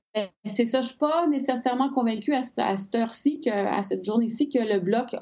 c'est 0.44 0.66
ça. 0.66 0.82
Je 0.82 0.86
ne 0.86 0.90
suis 0.90 0.98
pas 0.98 1.26
nécessairement 1.26 1.90
convaincue 1.90 2.32
à, 2.32 2.42
cette 2.42 2.94
heure-ci, 2.94 3.40
à 3.50 3.82
cette 3.82 4.04
journée-ci, 4.04 4.48
que 4.50 4.58
le 4.58 4.78
bloc 4.78 5.16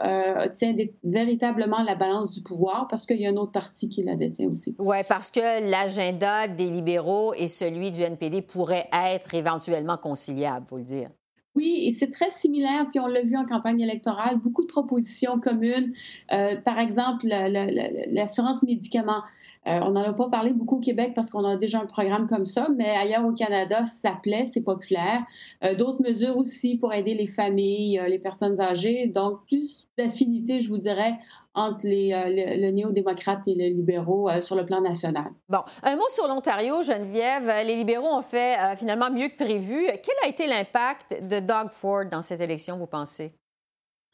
tient 0.52 0.74
véritablement 1.04 1.82
la 1.82 1.94
balance 1.94 2.32
du 2.32 2.42
pouvoir 2.42 2.86
parce 2.88 3.06
qu'il 3.06 3.20
y 3.20 3.26
a 3.26 3.30
un 3.30 3.36
autre 3.36 3.52
parti 3.52 3.88
qui 3.88 4.02
la 4.02 4.16
détient 4.16 4.50
aussi. 4.50 4.76
Oui, 4.78 4.98
parce 5.08 5.30
que 5.30 5.70
l'agenda 5.70 6.48
des 6.48 6.70
libéraux 6.70 7.32
et 7.34 7.48
celui 7.48 7.92
du 7.92 8.02
NPD 8.02 8.42
pourraient 8.42 8.88
être 8.92 9.34
éventuellement 9.34 9.96
conciliables, 9.96 10.66
faut 10.68 10.76
le 10.76 10.84
dire. 10.84 11.10
Oui, 11.56 11.80
et 11.82 11.90
c'est 11.90 12.12
très 12.12 12.30
similaire, 12.30 12.86
puis 12.90 13.00
on 13.00 13.08
l'a 13.08 13.22
vu 13.22 13.36
en 13.36 13.44
campagne 13.44 13.80
électorale, 13.80 14.38
beaucoup 14.38 14.62
de 14.62 14.68
propositions 14.68 15.40
communes. 15.40 15.92
Euh, 16.32 16.54
par 16.56 16.78
exemple, 16.78 17.26
l'assurance 17.26 18.62
médicaments. 18.62 19.22
Euh, 19.66 19.80
on 19.82 19.90
n'en 19.90 20.02
a 20.02 20.12
pas 20.12 20.28
parlé 20.28 20.52
beaucoup 20.52 20.76
au 20.76 20.80
Québec 20.80 21.12
parce 21.14 21.28
qu'on 21.28 21.44
a 21.44 21.56
déjà 21.56 21.80
un 21.80 21.86
programme 21.86 22.28
comme 22.28 22.46
ça, 22.46 22.68
mais 22.76 22.88
ailleurs 22.90 23.26
au 23.26 23.32
Canada, 23.32 23.84
ça 23.84 24.12
plaît, 24.22 24.44
c'est 24.44 24.62
populaire. 24.62 25.24
Euh, 25.64 25.74
d'autres 25.74 26.02
mesures 26.02 26.36
aussi 26.36 26.76
pour 26.76 26.94
aider 26.94 27.14
les 27.14 27.26
familles, 27.26 28.00
les 28.06 28.18
personnes 28.20 28.60
âgées. 28.60 29.08
Donc, 29.08 29.44
plus 29.46 29.88
d'affinité, 29.98 30.60
je 30.60 30.68
vous 30.68 30.78
dirais, 30.78 31.18
entre 31.54 31.84
les, 31.84 32.10
le 32.56 32.70
néo-démocrate 32.70 33.48
et 33.48 33.54
les 33.54 33.70
libéraux 33.70 34.30
sur 34.40 34.54
le 34.54 34.64
plan 34.64 34.80
national. 34.80 35.26
Bon, 35.48 35.58
un 35.82 35.96
mot 35.96 36.08
sur 36.10 36.28
l'Ontario, 36.28 36.82
Geneviève. 36.82 37.52
Les 37.66 37.74
libéraux 37.74 38.16
ont 38.16 38.22
fait 38.22 38.56
finalement 38.76 39.10
mieux 39.10 39.28
que 39.28 39.36
prévu. 39.36 39.86
Quel 40.02 40.14
a 40.24 40.28
été 40.28 40.46
l'impact 40.46 41.26
de 41.28 41.39
Doug 41.40 41.70
Ford 41.70 42.04
dans 42.10 42.22
cette 42.22 42.40
élection, 42.40 42.76
vous 42.78 42.86
pensez? 42.86 43.32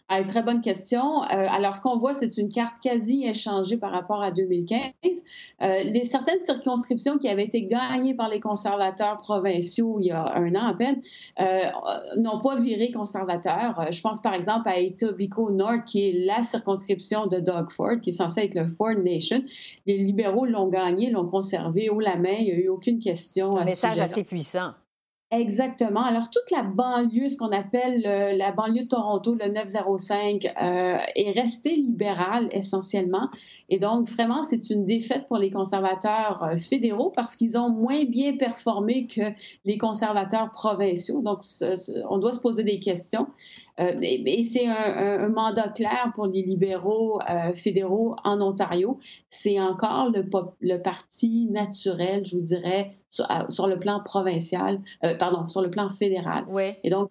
Ah, 0.09 0.23
très 0.23 0.42
bonne 0.42 0.61
question. 0.61 1.25
Euh, 1.25 1.26
alors, 1.30 1.75
ce 1.75 1.80
qu'on 1.80 1.97
voit, 1.97 2.12
c'est 2.12 2.38
une 2.38 2.49
carte 2.49 2.76
quasi 2.80 3.25
échangée 3.25 3.76
par 3.76 3.90
rapport 3.90 4.23
à 4.23 4.30
2015. 4.30 4.92
Euh, 5.62 5.78
les, 5.83 6.04
certaines 6.04 6.40
circonscriptions 6.45 7.18
qui 7.18 7.28
avaient 7.28 7.45
été 7.45 7.66
gagnées 7.66 8.14
par 8.14 8.28
les 8.28 8.38
conservateurs 8.38 9.16
provinciaux 9.16 9.99
il 9.99 10.06
y 10.06 10.11
a 10.12 10.37
un 10.37 10.54
an 10.54 10.68
à 10.68 10.75
peine 10.75 11.00
euh, 11.40 11.59
n'ont 12.18 12.38
pas 12.38 12.54
viré 12.54 12.92
conservateurs. 12.92 13.88
Je 13.90 14.00
pense 14.00 14.23
par 14.23 14.35
exemple 14.35 14.68
à 14.68 14.78
Etobicoke 14.78 15.50
North, 15.50 15.85
qui 15.87 16.09
est 16.09 16.25
la 16.25 16.42
circonscription 16.42 17.26
de 17.26 17.40
Doug 17.40 17.71
Ford, 17.71 17.99
qui 18.00 18.11
est 18.11 18.12
censée 18.12 18.42
être 18.42 18.54
le 18.54 18.68
Ford 18.68 18.95
Nation. 18.95 19.42
Les 19.87 19.99
libéraux 19.99 20.47
l'ont 20.47 20.68
gagné, 20.68 21.11
l'ont 21.11 21.26
conservé 21.26 21.90
haut 21.90 22.00
la 22.00 22.16
main. 22.16 22.37
Il 22.38 22.45
n'y 22.45 22.52
a 22.52 22.59
eu 22.59 22.68
aucune 22.68 23.00
question. 23.00 23.56
Un 23.56 23.64
message 23.64 23.99
assez 23.99 24.23
puissant. 24.23 24.73
Exactement. 25.33 26.04
Alors, 26.04 26.30
toute 26.30 26.49
la 26.52 26.62
banlieue, 26.62 27.28
ce 27.28 27.37
qu'on 27.37 27.50
appelle 27.50 28.02
la 28.02 28.52
banlieue 28.52 28.85
de 28.85 28.88
Toronto, 28.88 29.35
le 29.35 29.49
905, 29.49 30.45
euh, 30.47 30.99
est 31.16 31.33
restée 31.33 31.75
libérale 31.75 32.49
essentiellement. 32.52 33.28
Et 33.68 33.78
donc, 33.78 34.06
vraiment, 34.06 34.45
c'est 34.45 34.71
une 34.71 34.85
défaite 34.85 35.26
pour 35.26 35.38
les 35.38 35.50
conservateurs 35.50 36.45
euh, 36.45 36.59
fédéraux 36.59 37.11
parce 37.11 37.35
qu'ils 37.35 37.59
ont 37.59 37.71
moins 37.71 38.04
bien 38.04 38.37
performé 38.37 39.09
que 39.09 39.33
les 39.64 39.78
conservateurs 39.78 40.52
provinciaux. 40.52 41.23
Donc, 41.23 41.40
on 42.09 42.18
doit 42.18 42.33
se 42.33 42.40
poser 42.40 42.62
des 42.62 42.78
questions. 42.78 43.26
Euh, 43.80 43.92
et, 44.00 44.45
c'est 44.45 44.66
un, 44.66 45.28
mandat 45.28 45.68
clair 45.68 46.11
pour 46.14 46.26
les 46.26 46.42
libéraux 46.42 47.21
euh, 47.21 47.52
fédéraux 47.52 48.16
en 48.25 48.40
Ontario. 48.40 48.99
C'est 49.30 49.61
encore 49.61 50.11
le, 50.11 50.25
le, 50.61 50.78
parti 50.78 51.47
naturel, 51.50 52.25
je 52.25 52.37
vous 52.37 52.42
dirais, 52.42 52.90
sur, 53.11 53.66
le 53.66 53.78
plan 53.78 54.00
provincial, 54.02 54.80
euh, 55.04 55.14
pardon, 55.14 55.47
sur 55.47 55.62
le 55.62 55.71
plan 55.71 55.88
fédéral. 55.88 56.45
Oui. 56.49 56.73
Et 56.85 56.90
donc, 56.90 57.11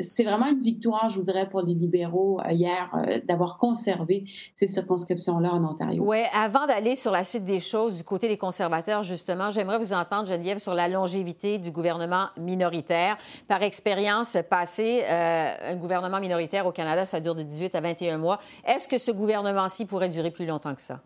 c'est 0.00 0.24
vraiment 0.24 0.46
une 0.46 0.60
victoire, 0.60 1.08
je 1.08 1.16
vous 1.16 1.24
dirais, 1.24 1.48
pour 1.48 1.60
les 1.60 1.74
libéraux 1.74 2.40
hier 2.48 2.90
d'avoir 3.26 3.58
conservé 3.58 4.24
ces 4.54 4.68
circonscriptions-là 4.68 5.52
en 5.52 5.64
Ontario. 5.64 6.04
Oui, 6.06 6.18
avant 6.32 6.66
d'aller 6.66 6.94
sur 6.94 7.10
la 7.10 7.24
suite 7.24 7.44
des 7.44 7.60
choses 7.60 7.96
du 7.96 8.04
côté 8.04 8.28
des 8.28 8.38
conservateurs, 8.38 9.02
justement, 9.02 9.50
j'aimerais 9.50 9.78
vous 9.78 9.92
entendre, 9.92 10.28
Geneviève, 10.28 10.58
sur 10.58 10.74
la 10.74 10.88
longévité 10.88 11.58
du 11.58 11.72
gouvernement 11.72 12.26
minoritaire. 12.38 13.16
Par 13.48 13.62
expérience 13.62 14.36
passée, 14.48 15.04
un 15.08 15.76
gouvernement 15.76 16.05
minoritaire 16.20 16.66
au 16.66 16.72
Canada, 16.72 17.04
ça 17.06 17.20
dure 17.20 17.34
de 17.34 17.42
18 17.42 17.74
à 17.74 17.80
21 17.80 18.18
mois. 18.18 18.40
Est-ce 18.66 18.88
que 18.88 18.98
ce 18.98 19.10
gouvernement-ci 19.10 19.86
pourrait 19.86 20.08
durer 20.08 20.30
plus 20.30 20.46
longtemps 20.46 20.74
que 20.74 20.82
ça? 20.82 21.02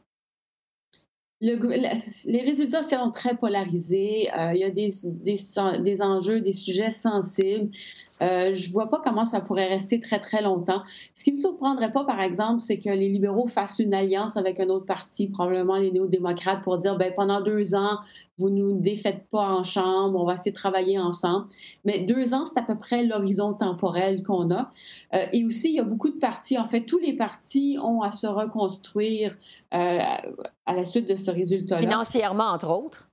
les 1.41 2.43
résultats 2.43 2.83
sont 2.83 3.11
très 3.11 3.35
polarisés. 3.35 4.29
Euh, 4.39 4.53
il 4.55 4.61
y 4.61 4.65
a 4.65 4.71
des, 4.71 4.91
des, 5.03 6.03
enjeux, 6.03 6.41
des 6.41 6.53
sujets 6.53 6.91
sensibles. 6.91 7.71
Euh, 8.23 8.55
je 8.55 8.73
vois 8.73 8.89
pas 8.91 9.01
comment 9.03 9.25
ça 9.25 9.41
pourrait 9.41 9.69
rester 9.69 10.01
très, 10.01 10.19
très 10.19 10.43
longtemps. 10.43 10.83
Ce 11.15 11.25
qui 11.25 11.33
ne 11.33 11.37
me 11.37 11.41
surprendrait 11.41 11.91
pas, 11.91 12.05
par 12.05 12.21
exemple, 12.21 12.61
c'est 12.61 12.79
que 12.79 12.91
les 12.91 13.09
libéraux 13.09 13.47
fassent 13.47 13.79
une 13.79 13.95
alliance 13.95 14.37
avec 14.37 14.61
un 14.61 14.69
autre 14.69 14.87
parti, 14.87 15.29
probablement 15.29 15.77
les 15.77 15.91
néo-démocrates, 15.91 16.63
pour 16.63 16.79
dire, 16.79 16.97
ben 16.97 17.13
pendant 17.15 17.41
deux 17.41 17.75
ans, 17.75 17.99
vous 18.39 18.51
nous 18.51 18.79
défaites 18.79 19.29
pas 19.31 19.47
en 19.47 19.65
chambre, 19.65 20.21
on 20.21 20.27
va 20.27 20.35
essayer 20.35 20.53
de 20.53 20.57
travailler 20.57 20.99
ensemble. 20.99 21.47
Mais 21.85 22.01
deux 22.01 22.35
ans, 22.35 22.45
c'est 22.47 22.59
à 22.59 22.63
peu 22.63 22.77
près 22.77 23.05
l'horizon 23.05 23.55
temporel 23.55 24.23
qu'on 24.23 24.51
a. 24.51 24.71
Euh, 25.15 25.27
et 25.33 25.45
aussi, 25.45 25.71
il 25.71 25.75
y 25.77 25.81
a 25.81 25.85
beaucoup 25.85 26.11
de 26.11 26.19
partis, 26.19 26.59
en 26.59 26.67
fait, 26.67 26.83
tous 26.83 26.99
les 26.99 27.15
partis 27.15 27.79
ont 27.83 28.03
à 28.03 28.11
se 28.11 28.27
reconstruire 28.27 29.37
euh, 29.75 29.99
à 30.67 30.75
la 30.75 30.85
suite 30.85 31.09
de 31.09 31.17
ce 31.17 31.31
résultat-là. 31.31 31.81
Financièrement, 31.81 32.45
entre 32.45 32.71
autres 32.71 33.11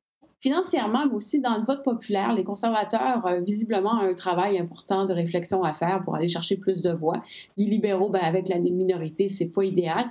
financièrement, 0.47 1.05
mais 1.05 1.13
aussi 1.13 1.41
dans 1.41 1.57
le 1.57 1.63
vote 1.63 1.83
populaire, 1.83 2.31
les 2.31 2.45
conservateurs, 2.45 3.25
euh, 3.25 3.41
visiblement, 3.41 3.95
ont 3.95 4.09
un 4.09 4.13
travail 4.13 4.57
important 4.57 5.03
de 5.03 5.11
réflexion 5.11 5.61
à 5.65 5.73
faire 5.73 6.01
pour 6.05 6.15
aller 6.15 6.29
chercher 6.29 6.55
plus 6.55 6.81
de 6.81 6.91
voix. 6.91 7.21
Les 7.57 7.65
libéraux, 7.65 8.09
ben, 8.09 8.21
avec 8.23 8.47
la 8.47 8.57
minorité, 8.59 9.27
c'est 9.27 9.47
pas 9.47 9.63
idéal. 9.63 10.05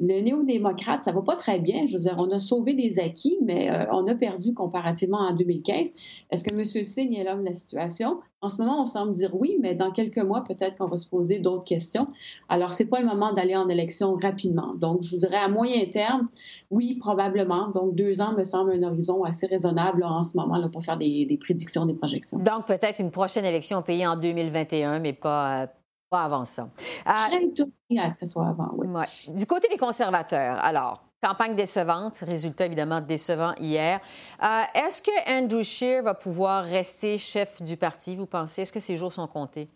Le 0.00 0.20
néo-démocrate, 0.20 1.04
ça 1.04 1.12
va 1.12 1.22
pas 1.22 1.36
très 1.36 1.60
bien. 1.60 1.86
Je 1.86 1.94
veux 1.94 2.00
dire, 2.00 2.16
on 2.18 2.28
a 2.32 2.40
sauvé 2.40 2.74
des 2.74 2.98
acquis, 2.98 3.38
mais 3.44 3.70
euh, 3.70 3.84
on 3.92 4.08
a 4.08 4.16
perdu 4.16 4.54
comparativement 4.54 5.18
en 5.18 5.32
2015. 5.34 5.94
Est-ce 6.32 6.42
que 6.42 6.52
M. 6.52 6.64
Signe 6.64 7.14
est 7.14 7.22
l'homme 7.22 7.44
de 7.44 7.48
la 7.48 7.54
situation? 7.54 8.18
En 8.42 8.48
ce 8.48 8.58
moment, 8.58 8.82
on 8.82 8.86
semble 8.86 9.12
dire 9.12 9.34
oui, 9.34 9.56
mais 9.60 9.74
dans 9.74 9.92
quelques 9.92 10.18
mois, 10.18 10.42
peut-être 10.42 10.76
qu'on 10.76 10.88
va 10.88 10.96
se 10.96 11.08
poser 11.08 11.38
d'autres 11.38 11.64
questions. 11.64 12.06
Alors, 12.48 12.72
c'est 12.72 12.84
pas 12.84 13.00
le 13.00 13.06
moment 13.06 13.32
d'aller 13.32 13.56
en 13.56 13.68
élection 13.68 14.14
rapidement. 14.16 14.74
Donc, 14.74 15.02
je 15.02 15.12
vous 15.12 15.16
dirais 15.16 15.36
à 15.36 15.48
moyen 15.48 15.84
terme, 15.86 16.28
oui, 16.70 16.96
probablement. 16.96 17.68
Donc, 17.68 17.94
deux 17.94 18.20
ans 18.20 18.34
me 18.36 18.44
semble 18.44 18.72
un 18.72 18.82
horizon 18.82 19.22
assez 19.24 19.46
raisonnable 19.46 19.75
en 19.78 20.22
ce 20.22 20.36
moment 20.36 20.56
là, 20.56 20.68
pour 20.68 20.82
faire 20.82 20.96
des, 20.96 21.38
prédictions, 21.40 21.86
des 21.86 21.94
projections. 21.94 22.38
Donc, 22.38 22.66
peut-être 22.66 23.00
une 23.00 23.10
prochaine 23.10 23.44
élection 23.44 23.78
au 23.78 23.82
pays 23.82 24.06
en 24.06 24.16
2021, 24.16 25.00
mais 25.00 25.12
pas, 25.12 25.62
euh, 25.62 25.66
pas 26.10 26.24
avant 26.24 26.44
ça. 26.44 26.68
Euh, 27.06 27.12
Je 27.14 27.64
serais 27.94 28.10
que 28.12 28.18
ce 28.18 28.26
soit 28.26 28.48
avant, 28.48 28.70
oui. 28.76 28.88
Du 29.34 29.46
côté 29.46 29.68
des 29.68 29.78
conservateurs, 29.78 30.58
alors, 30.62 31.02
campagne 31.22 31.54
décevante, 31.54 32.18
résultat 32.18 32.66
évidemment 32.66 33.00
décevant 33.00 33.54
hier. 33.58 34.00
Euh, 34.42 34.62
est-ce 34.74 35.02
que 35.02 35.30
Andrew 35.30 35.62
Scheer 35.62 36.02
va 36.02 36.14
pouvoir 36.14 36.64
rester 36.64 37.18
chef 37.18 37.62
du 37.62 37.76
parti, 37.76 38.16
vous 38.16 38.26
pensez? 38.26 38.62
Est-ce 38.62 38.72
que 38.72 38.80
ses 38.80 38.96
jours 38.96 39.12
sont 39.12 39.26
comptés? 39.26 39.68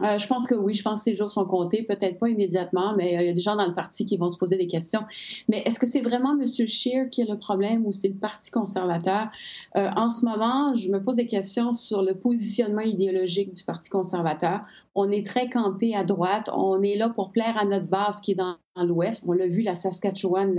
Euh, 0.00 0.16
je 0.16 0.26
pense 0.26 0.46
que 0.46 0.54
oui, 0.54 0.72
je 0.72 0.82
pense 0.82 1.00
que 1.00 1.10
ces 1.10 1.14
jours 1.14 1.30
sont 1.30 1.44
comptés, 1.44 1.82
peut-être 1.82 2.18
pas 2.18 2.28
immédiatement, 2.28 2.94
mais 2.96 3.16
euh, 3.16 3.20
il 3.20 3.26
y 3.26 3.30
a 3.30 3.32
des 3.34 3.40
gens 3.40 3.56
dans 3.56 3.66
le 3.66 3.74
parti 3.74 4.06
qui 4.06 4.16
vont 4.16 4.30
se 4.30 4.38
poser 4.38 4.56
des 4.56 4.66
questions. 4.66 5.02
Mais 5.48 5.62
est-ce 5.66 5.78
que 5.78 5.86
c'est 5.86 6.00
vraiment 6.00 6.32
M. 6.32 6.46
Scheer 6.66 7.10
qui 7.10 7.20
est 7.20 7.28
le 7.28 7.38
problème 7.38 7.84
ou 7.84 7.92
c'est 7.92 8.08
le 8.08 8.14
Parti 8.14 8.50
conservateur? 8.50 9.28
Euh, 9.76 9.90
en 9.94 10.08
ce 10.08 10.24
moment, 10.24 10.74
je 10.74 10.88
me 10.90 11.02
pose 11.02 11.16
des 11.16 11.26
questions 11.26 11.72
sur 11.72 12.02
le 12.02 12.14
positionnement 12.14 12.80
idéologique 12.80 13.52
du 13.52 13.64
Parti 13.64 13.90
conservateur. 13.90 14.60
On 14.94 15.10
est 15.10 15.26
très 15.26 15.50
campé 15.50 15.94
à 15.94 16.04
droite, 16.04 16.48
on 16.54 16.82
est 16.82 16.96
là 16.96 17.10
pour 17.10 17.30
plaire 17.30 17.58
à 17.58 17.66
notre 17.66 17.86
base 17.86 18.22
qui 18.22 18.32
est 18.32 18.36
dans 18.36 18.56
l'Ouest. 18.82 19.24
On 19.28 19.32
l'a 19.32 19.46
vu, 19.46 19.60
la 19.60 19.76
Saskatchewan, 19.76 20.54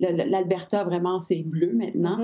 l'Alberta, 0.00 0.84
vraiment, 0.84 1.18
c'est 1.18 1.42
bleu 1.42 1.72
maintenant. 1.72 2.18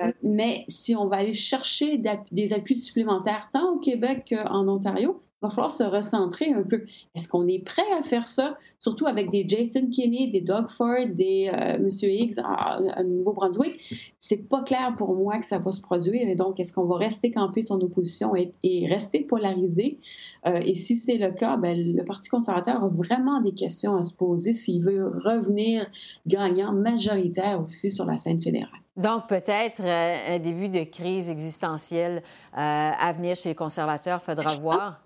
Mm-hmm. 0.00 0.14
mais 0.24 0.64
si 0.66 0.96
on 0.96 1.06
va 1.06 1.18
aller 1.18 1.32
chercher 1.32 2.02
des 2.32 2.52
appuis 2.52 2.74
supplémentaires, 2.74 3.48
tant 3.52 3.74
au 3.74 3.78
Québec 3.78 4.34
qu'en 4.34 4.66
Ontario, 4.66 5.22
il 5.42 5.46
va 5.46 5.50
falloir 5.50 5.70
se 5.70 5.84
recentrer 5.84 6.52
un 6.52 6.62
peu. 6.62 6.84
Est-ce 7.14 7.26
qu'on 7.26 7.48
est 7.48 7.64
prêt 7.64 7.90
à 7.98 8.02
faire 8.02 8.28
ça, 8.28 8.58
surtout 8.78 9.06
avec 9.06 9.30
des 9.30 9.48
Jason 9.48 9.88
Kinney, 9.88 10.28
des 10.28 10.42
Doug 10.42 10.68
Ford, 10.68 11.06
des 11.08 11.50
euh, 11.50 11.76
M. 11.76 11.88
Higgs 12.02 12.38
à, 12.44 13.02
Nouveau-Brunswick? 13.02 14.12
C'est 14.18 14.48
pas 14.48 14.62
clair 14.62 14.94
pour 14.98 15.14
moi 15.14 15.38
que 15.38 15.46
ça 15.46 15.58
va 15.58 15.72
se 15.72 15.80
produire. 15.80 16.28
Et 16.28 16.34
donc, 16.34 16.60
est-ce 16.60 16.74
qu'on 16.74 16.84
va 16.84 16.98
rester 16.98 17.30
campé 17.30 17.62
sur 17.62 17.78
nos 17.78 17.88
positions 17.88 18.34
et, 18.36 18.86
rester 18.86 19.20
polarisé? 19.20 19.98
Euh, 20.46 20.60
et 20.62 20.74
si 20.74 20.96
c'est 20.96 21.16
le 21.16 21.32
cas, 21.32 21.56
ben, 21.56 21.74
le 21.74 22.04
Parti 22.04 22.28
conservateur 22.28 22.84
a 22.84 22.88
vraiment 22.88 23.40
des 23.40 23.52
questions 23.52 23.96
à 23.96 24.02
se 24.02 24.12
poser 24.12 24.52
s'il 24.52 24.82
veut 24.82 25.06
revenir 25.06 25.86
gagnant 26.26 26.72
majoritaire 26.72 27.62
aussi 27.62 27.90
sur 27.90 28.04
la 28.04 28.18
scène 28.18 28.42
fédérale. 28.42 28.68
Donc, 28.96 29.26
peut-être 29.26 29.80
euh, 29.80 30.36
un 30.36 30.38
début 30.38 30.68
de 30.68 30.84
crise 30.84 31.30
existentielle 31.30 32.22
à 32.52 33.12
venir 33.16 33.36
chez 33.36 33.50
les 33.50 33.54
conservateurs, 33.54 34.20
faudra 34.20 34.54
voir. 34.56 35.00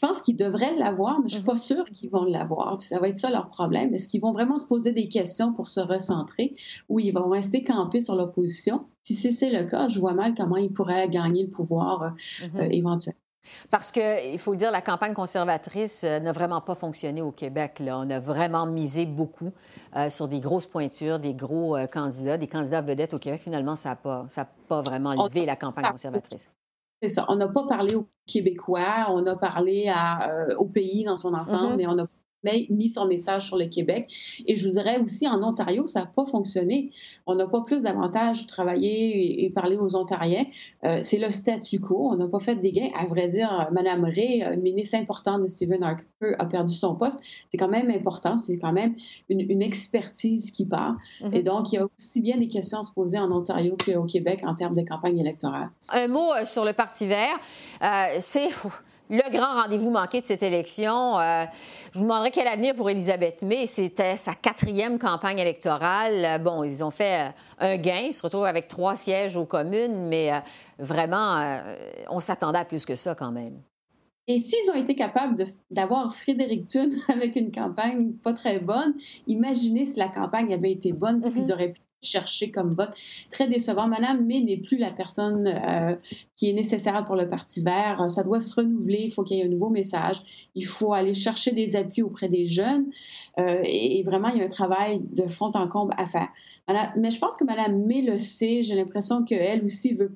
Je 0.00 0.06
pense 0.06 0.20
qu'ils 0.20 0.36
devraient 0.36 0.76
l'avoir, 0.76 1.18
mais 1.20 1.28
je 1.28 1.34
ne 1.34 1.40
suis 1.40 1.44
pas 1.44 1.54
mhm. 1.54 1.58
sûre 1.58 1.84
qu'ils 1.86 2.08
vont 2.08 2.22
l'avoir. 2.22 2.80
Ça 2.80 3.00
va 3.00 3.08
être 3.08 3.18
ça 3.18 3.32
leur 3.32 3.50
problème. 3.50 3.92
Est-ce 3.92 4.06
qu'ils 4.06 4.20
vont 4.20 4.30
vraiment 4.30 4.56
se 4.56 4.66
poser 4.68 4.92
des 4.92 5.08
questions 5.08 5.52
pour 5.52 5.66
se 5.66 5.80
recentrer 5.80 6.54
ou 6.88 7.00
ils 7.00 7.10
vont 7.10 7.28
rester 7.28 7.64
campés 7.64 8.00
sur 8.00 8.14
l'opposition? 8.14 8.86
Puis 9.02 9.14
si 9.14 9.32
c'est 9.32 9.50
le 9.50 9.64
cas, 9.64 9.88
je 9.88 9.98
vois 9.98 10.14
mal 10.14 10.36
comment 10.36 10.56
ils 10.56 10.72
pourraient 10.72 11.08
gagner 11.08 11.42
le 11.42 11.50
pouvoir 11.50 12.02
euh, 12.02 12.10
mhm. 12.46 12.60
euh, 12.60 12.68
éventuellement. 12.70 13.18
Parce 13.70 13.90
qu'il 13.90 14.38
faut 14.38 14.52
le 14.52 14.58
dire, 14.58 14.70
la 14.70 14.82
campagne 14.82 15.14
conservatrice 15.14 16.04
euh, 16.04 16.20
n'a 16.20 16.30
vraiment 16.30 16.60
pas 16.60 16.76
fonctionné 16.76 17.20
au 17.20 17.32
Québec. 17.32 17.80
Là. 17.80 17.98
On 17.98 18.08
a 18.08 18.20
vraiment 18.20 18.66
misé 18.66 19.04
beaucoup 19.04 19.50
sur 20.10 20.28
des 20.28 20.38
grosses 20.38 20.66
pointures, 20.66 21.18
des 21.18 21.34
gros 21.34 21.76
candidats, 21.92 22.36
des 22.36 22.46
candidats 22.46 22.82
vedettes 22.82 23.14
au 23.14 23.18
Québec. 23.18 23.40
Finalement, 23.42 23.74
ça 23.74 23.88
n'a 23.88 23.96
pas, 23.96 24.26
pas 24.68 24.80
vraiment 24.80 25.24
levé 25.24 25.44
la 25.44 25.56
campagne 25.56 25.90
conservatrice. 25.90 26.48
C'est 27.02 27.08
ça. 27.08 27.26
On 27.28 27.36
n'a 27.36 27.48
pas 27.48 27.66
parlé 27.66 27.94
aux 27.94 28.08
Québécois, 28.26 29.06
on 29.10 29.24
a 29.26 29.36
parlé 29.36 29.88
à, 29.88 30.30
euh, 30.30 30.56
au 30.56 30.66
pays 30.66 31.04
dans 31.04 31.16
son 31.16 31.34
ensemble, 31.34 31.76
mm-hmm. 31.76 31.82
et 31.82 31.86
on 31.86 31.94
n'a 31.94 32.06
mis 32.44 32.88
son 32.88 33.06
message 33.06 33.46
sur 33.46 33.56
le 33.56 33.66
Québec. 33.66 34.06
Et 34.46 34.56
je 34.56 34.66
vous 34.66 34.72
dirais 34.72 34.98
aussi, 34.98 35.26
en 35.28 35.42
Ontario, 35.42 35.86
ça 35.86 36.00
n'a 36.00 36.06
pas 36.06 36.24
fonctionné. 36.24 36.90
On 37.26 37.34
n'a 37.34 37.46
pas 37.46 37.62
plus 37.62 37.82
d'avantages 37.82 38.42
de 38.42 38.48
travailler 38.48 39.44
et, 39.44 39.50
parler 39.50 39.76
aux 39.76 39.96
Ontariens. 39.96 40.44
Euh, 40.84 41.00
c'est 41.02 41.18
le 41.18 41.30
statu 41.30 41.80
quo. 41.80 42.10
On 42.12 42.16
n'a 42.16 42.28
pas 42.28 42.38
fait 42.38 42.56
des 42.56 42.70
gains. 42.70 42.90
À 42.96 43.06
vrai 43.06 43.28
dire, 43.28 43.68
Mme 43.72 44.04
Ray, 44.04 44.42
une 44.42 44.62
ministre 44.62 44.96
importante 44.96 45.42
de 45.42 45.48
Stephen 45.48 45.82
Harper, 45.82 46.34
a 46.38 46.46
perdu 46.46 46.74
son 46.74 46.94
poste. 46.94 47.20
C'est 47.50 47.58
quand 47.58 47.68
même 47.68 47.90
important. 47.90 48.36
C'est 48.36 48.58
quand 48.58 48.72
même 48.72 48.94
une, 49.28 49.58
expertise 49.58 50.52
qui 50.52 50.66
part. 50.66 50.96
Mm-hmm. 51.20 51.34
Et 51.34 51.42
donc, 51.42 51.72
il 51.72 51.76
y 51.76 51.78
a 51.78 51.86
aussi 51.98 52.20
bien 52.20 52.38
des 52.38 52.48
questions 52.48 52.78
à 52.78 52.84
se 52.84 52.92
poser 52.92 53.18
en 53.18 53.30
Ontario 53.32 53.76
qu'au 53.84 54.04
Québec 54.04 54.42
en 54.44 54.54
termes 54.54 54.76
de 54.76 54.82
campagne 54.82 55.18
électorale. 55.18 55.70
Un 55.88 56.08
mot 56.08 56.32
euh, 56.32 56.44
sur 56.44 56.64
le 56.64 56.72
Parti 56.72 57.06
vert. 57.06 57.38
Euh, 57.82 58.16
c'est 58.20 58.48
le 59.10 59.30
grand 59.30 59.62
rendez-vous 59.62 59.90
manqué 59.90 60.20
de 60.20 60.24
cette 60.24 60.42
élection. 60.42 61.18
Euh, 61.18 61.44
je 61.92 61.98
vous 61.98 62.04
demanderais 62.04 62.30
quel 62.30 62.46
avenir 62.46 62.74
pour 62.74 62.90
Elisabeth 62.90 63.42
May. 63.42 63.66
C'était 63.66 64.16
sa 64.16 64.34
quatrième 64.34 64.98
campagne 64.98 65.38
électorale. 65.38 66.24
Euh, 66.24 66.38
bon, 66.38 66.62
ils 66.64 66.84
ont 66.84 66.90
fait 66.90 67.28
euh, 67.28 67.30
un 67.58 67.76
gain, 67.76 68.02
ils 68.08 68.14
se 68.14 68.22
retrouvent 68.22 68.44
avec 68.44 68.68
trois 68.68 68.96
sièges 68.96 69.36
aux 69.36 69.46
communes, 69.46 70.08
mais 70.08 70.30
vraiment, 70.78 71.60
on 72.10 72.20
s'attendait 72.20 72.58
à 72.58 72.64
plus 72.64 72.84
que 72.84 72.96
ça 72.96 73.14
quand 73.14 73.32
même. 73.32 73.60
Et 74.26 74.38
s'ils 74.38 74.70
ont 74.70 74.74
été 74.74 74.94
capables 74.94 75.42
d'avoir 75.70 76.14
Frédéric 76.14 76.68
Thune 76.68 77.00
avec 77.08 77.34
une 77.36 77.50
campagne 77.50 78.12
pas 78.12 78.34
très 78.34 78.58
bonne, 78.58 78.94
imaginez 79.26 79.86
si 79.86 79.98
la 79.98 80.08
campagne 80.08 80.52
avait 80.52 80.72
été 80.72 80.92
bonne, 80.92 81.20
ce 81.20 81.28
qu'ils 81.28 81.44
mm-hmm. 81.44 81.52
auraient 81.52 81.72
pu 81.72 81.80
chercher 82.02 82.50
comme 82.50 82.70
vote. 82.74 82.90
Très 83.30 83.48
décevant. 83.48 83.88
Madame 83.88 84.24
May 84.24 84.40
n'est 84.40 84.56
plus 84.56 84.78
la 84.78 84.90
personne 84.90 85.46
euh, 85.46 85.96
qui 86.36 86.50
est 86.50 86.52
nécessaire 86.52 87.04
pour 87.04 87.16
le 87.16 87.28
Parti 87.28 87.62
vert. 87.62 88.10
Ça 88.10 88.22
doit 88.22 88.40
se 88.40 88.54
renouveler. 88.54 89.00
Il 89.04 89.12
faut 89.12 89.24
qu'il 89.24 89.36
y 89.36 89.40
ait 89.40 89.44
un 89.44 89.48
nouveau 89.48 89.70
message. 89.70 90.50
Il 90.54 90.66
faut 90.66 90.92
aller 90.92 91.14
chercher 91.14 91.52
des 91.52 91.76
appuis 91.76 92.02
auprès 92.02 92.28
des 92.28 92.46
jeunes. 92.46 92.86
Euh, 93.38 93.60
et, 93.64 94.02
vraiment, 94.04 94.28
il 94.28 94.38
y 94.38 94.42
a 94.42 94.44
un 94.44 94.48
travail 94.48 95.00
de 95.12 95.26
fond 95.26 95.50
en 95.54 95.68
comble 95.68 95.94
à 95.96 96.06
faire. 96.06 96.28
mais 96.96 97.10
je 97.10 97.18
pense 97.18 97.36
que 97.36 97.44
Madame 97.44 97.84
May 97.84 98.02
le 98.02 98.16
sait. 98.16 98.62
J'ai 98.62 98.74
l'impression 98.74 99.24
qu'elle 99.24 99.64
aussi 99.64 99.94
veut 99.94 100.12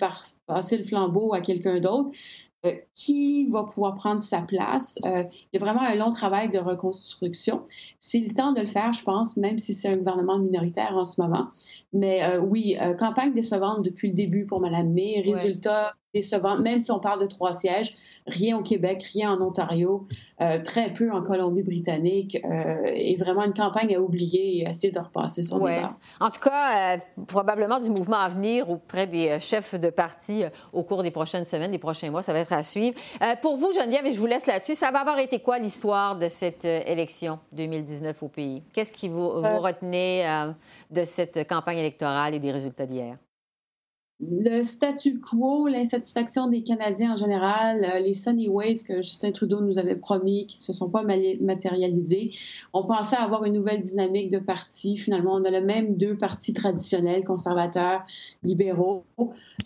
passer 0.46 0.78
le 0.78 0.84
flambeau 0.84 1.34
à 1.34 1.40
quelqu'un 1.40 1.80
d'autre. 1.80 2.10
Euh, 2.64 2.74
qui 2.94 3.50
va 3.50 3.64
pouvoir 3.64 3.94
prendre 3.96 4.22
sa 4.22 4.40
place? 4.40 4.98
Euh, 5.04 5.24
il 5.28 5.48
y 5.54 5.56
a 5.56 5.60
vraiment 5.60 5.80
un 5.80 5.96
long 5.96 6.12
travail 6.12 6.48
de 6.48 6.58
reconstruction. 6.58 7.64
C'est 7.98 8.20
le 8.20 8.32
temps 8.32 8.52
de 8.52 8.60
le 8.60 8.66
faire, 8.66 8.92
je 8.92 9.02
pense, 9.02 9.36
même 9.36 9.58
si 9.58 9.74
c'est 9.74 9.88
un 9.88 9.96
gouvernement 9.96 10.38
minoritaire 10.38 10.96
en 10.96 11.04
ce 11.04 11.20
moment. 11.20 11.48
Mais 11.92 12.22
euh, 12.22 12.40
oui, 12.40 12.76
campagne 12.98 13.32
décevante 13.32 13.84
depuis 13.84 14.08
le 14.08 14.14
début 14.14 14.46
pour 14.46 14.60
Mme 14.60 14.92
May. 14.92 15.22
Résultat, 15.22 15.94
décevant, 16.14 16.58
même 16.58 16.80
si 16.80 16.90
on 16.90 16.98
parle 16.98 17.20
de 17.20 17.26
trois 17.26 17.54
sièges, 17.54 17.94
rien 18.26 18.56
au 18.56 18.62
Québec, 18.62 19.02
rien 19.12 19.32
en 19.32 19.40
Ontario, 19.40 20.06
euh, 20.40 20.60
très 20.62 20.92
peu 20.92 21.10
en 21.10 21.22
Colombie-Britannique, 21.22 22.38
euh, 22.44 22.76
et 22.92 23.16
vraiment 23.16 23.44
une 23.44 23.54
campagne 23.54 23.94
à 23.94 24.00
oublier 24.00 24.58
et 24.58 24.66
à 24.66 24.70
essayer 24.70 24.92
de 24.92 24.98
repasser 24.98 25.42
son 25.42 25.60
ouais. 25.60 25.82
En 26.20 26.30
tout 26.30 26.40
cas, 26.40 26.96
euh, 26.96 26.98
probablement 27.26 27.80
du 27.80 27.90
mouvement 27.90 28.18
à 28.18 28.28
venir 28.28 28.68
auprès 28.68 29.06
des 29.06 29.40
chefs 29.40 29.74
de 29.74 29.90
parti 29.90 30.44
au 30.72 30.82
cours 30.82 31.02
des 31.02 31.10
prochaines 31.10 31.44
semaines, 31.44 31.70
des 31.70 31.78
prochains 31.78 32.10
mois, 32.10 32.22
ça 32.22 32.32
va 32.32 32.40
être 32.40 32.52
à 32.52 32.62
suivre. 32.62 32.94
pour 33.40 33.56
vous, 33.56 33.72
Geneviève, 33.72 34.06
et 34.06 34.12
je 34.12 34.18
vous 34.18 34.26
laisse 34.26 34.46
là-dessus, 34.46 34.74
ça 34.74 34.90
va 34.90 35.00
avoir 35.00 35.18
été 35.18 35.40
quoi 35.40 35.58
l'histoire 35.58 36.16
de 36.16 36.28
cette 36.28 36.64
élection 36.64 37.38
2019 37.52 38.22
au 38.22 38.28
pays? 38.28 38.62
Qu'est-ce 38.72 38.92
qui 38.92 39.08
vous, 39.08 39.40
vous 39.40 39.58
retenez 39.60 40.26
de 40.90 41.04
cette 41.04 41.48
campagne 41.48 41.78
électorale 41.78 42.34
et 42.34 42.38
des 42.38 42.52
résultats 42.52 42.86
d'hier? 42.86 43.16
Le 44.22 44.62
statu 44.62 45.18
quo, 45.18 45.66
l'insatisfaction 45.66 46.46
des 46.46 46.62
Canadiens 46.62 47.14
en 47.14 47.16
général, 47.16 47.84
euh, 47.84 47.98
les 47.98 48.14
Sunny 48.14 48.48
Ways 48.48 48.84
que 48.86 49.02
Justin 49.02 49.32
Trudeau 49.32 49.60
nous 49.60 49.78
avait 49.78 49.96
promis, 49.96 50.46
qui 50.46 50.58
ne 50.58 50.62
se 50.62 50.72
sont 50.72 50.88
pas 50.88 51.02
matérialisés. 51.02 52.30
On 52.72 52.84
pensait 52.84 53.16
avoir 53.16 53.44
une 53.44 53.54
nouvelle 53.54 53.80
dynamique 53.80 54.30
de 54.30 54.38
parti. 54.38 54.96
Finalement, 54.96 55.34
on 55.34 55.44
a 55.44 55.50
le 55.50 55.60
même 55.60 55.96
deux 55.96 56.16
partis 56.16 56.52
traditionnels, 56.52 57.24
conservateurs, 57.24 58.04
libéraux, 58.44 59.04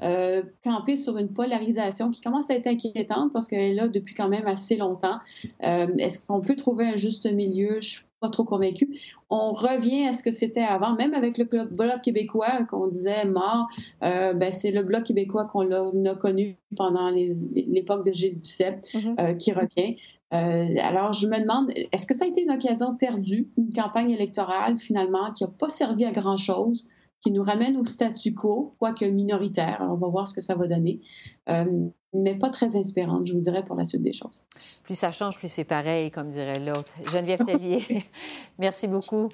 euh, 0.02 0.42
campés 0.64 0.96
sur 0.96 1.18
une 1.18 1.28
polarisation 1.28 2.10
qui 2.10 2.22
commence 2.22 2.50
à 2.50 2.54
être 2.54 2.66
inquiétante 2.66 3.32
parce 3.32 3.48
qu'elle 3.48 3.60
est 3.60 3.74
là 3.74 3.88
depuis 3.88 4.14
quand 4.14 4.28
même 4.28 4.46
assez 4.46 4.76
longtemps. 4.76 5.18
Euh, 5.64 5.86
est-ce 5.98 6.24
qu'on 6.24 6.40
peut 6.40 6.56
trouver 6.56 6.86
un 6.86 6.96
juste 6.96 7.30
milieu? 7.30 7.80
Pas 8.20 8.30
trop 8.30 8.44
convaincu. 8.44 8.88
On 9.30 9.52
revient 9.52 10.06
à 10.06 10.12
ce 10.12 10.22
que 10.22 10.30
c'était 10.30 10.62
avant, 10.62 10.94
même 10.94 11.14
avec 11.14 11.38
le 11.38 11.44
Bloc 11.44 12.02
québécois 12.02 12.64
qu'on 12.64 12.86
disait 12.86 13.26
mort. 13.26 13.66
Euh, 14.02 14.32
ben, 14.32 14.52
c'est 14.52 14.70
le 14.70 14.82
Bloc 14.82 15.04
québécois 15.04 15.44
qu'on 15.44 15.70
a, 15.70 16.14
connu 16.14 16.56
pendant 16.76 17.10
l'époque 17.10 18.04
de 18.04 18.12
Gilles 18.12 18.36
Duceppe 18.36 18.82
mm-hmm. 18.84 19.20
euh, 19.20 19.34
qui 19.34 19.52
revient. 19.52 19.96
Euh, 20.32 20.74
alors, 20.82 21.12
je 21.12 21.26
me 21.26 21.38
demande, 21.40 21.70
est-ce 21.92 22.06
que 22.06 22.14
ça 22.14 22.24
a 22.24 22.28
été 22.28 22.42
une 22.42 22.50
occasion 22.50 22.96
perdue, 22.96 23.48
une 23.56 23.72
campagne 23.72 24.10
électorale 24.10 24.78
finalement 24.78 25.32
qui 25.32 25.44
n'a 25.44 25.50
pas 25.50 25.68
servi 25.68 26.04
à 26.04 26.12
grand-chose? 26.12 26.86
Qui 27.20 27.30
nous 27.32 27.42
ramène 27.42 27.76
au 27.76 27.84
statu 27.84 28.34
quo, 28.34 28.74
quoique 28.78 29.04
minoritaire. 29.04 29.78
on 29.80 29.94
va 29.94 30.08
voir 30.08 30.28
ce 30.28 30.34
que 30.34 30.40
ça 30.40 30.54
va 30.54 30.66
donner. 30.66 31.00
Euh, 31.48 31.88
mais 32.12 32.36
pas 32.36 32.50
très 32.50 32.76
inspirante, 32.76 33.26
je 33.26 33.34
vous 33.34 33.40
dirais, 33.40 33.64
pour 33.64 33.76
la 33.76 33.84
suite 33.84 34.02
des 34.02 34.12
choses. 34.12 34.44
Plus 34.84 34.94
ça 34.94 35.10
change, 35.12 35.38
plus 35.38 35.48
c'est 35.48 35.64
pareil, 35.64 36.10
comme 36.10 36.28
dirait 36.28 36.60
l'autre. 36.60 36.94
Geneviève 37.12 37.44
Tellier, 37.44 37.82
merci 38.58 38.88
beaucoup. 38.88 39.28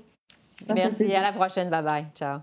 Merci. 0.74 1.12
À 1.12 1.20
la 1.20 1.32
prochaine. 1.32 1.70
Bye 1.70 1.82
bye. 1.82 2.06
Ciao. 2.14 2.40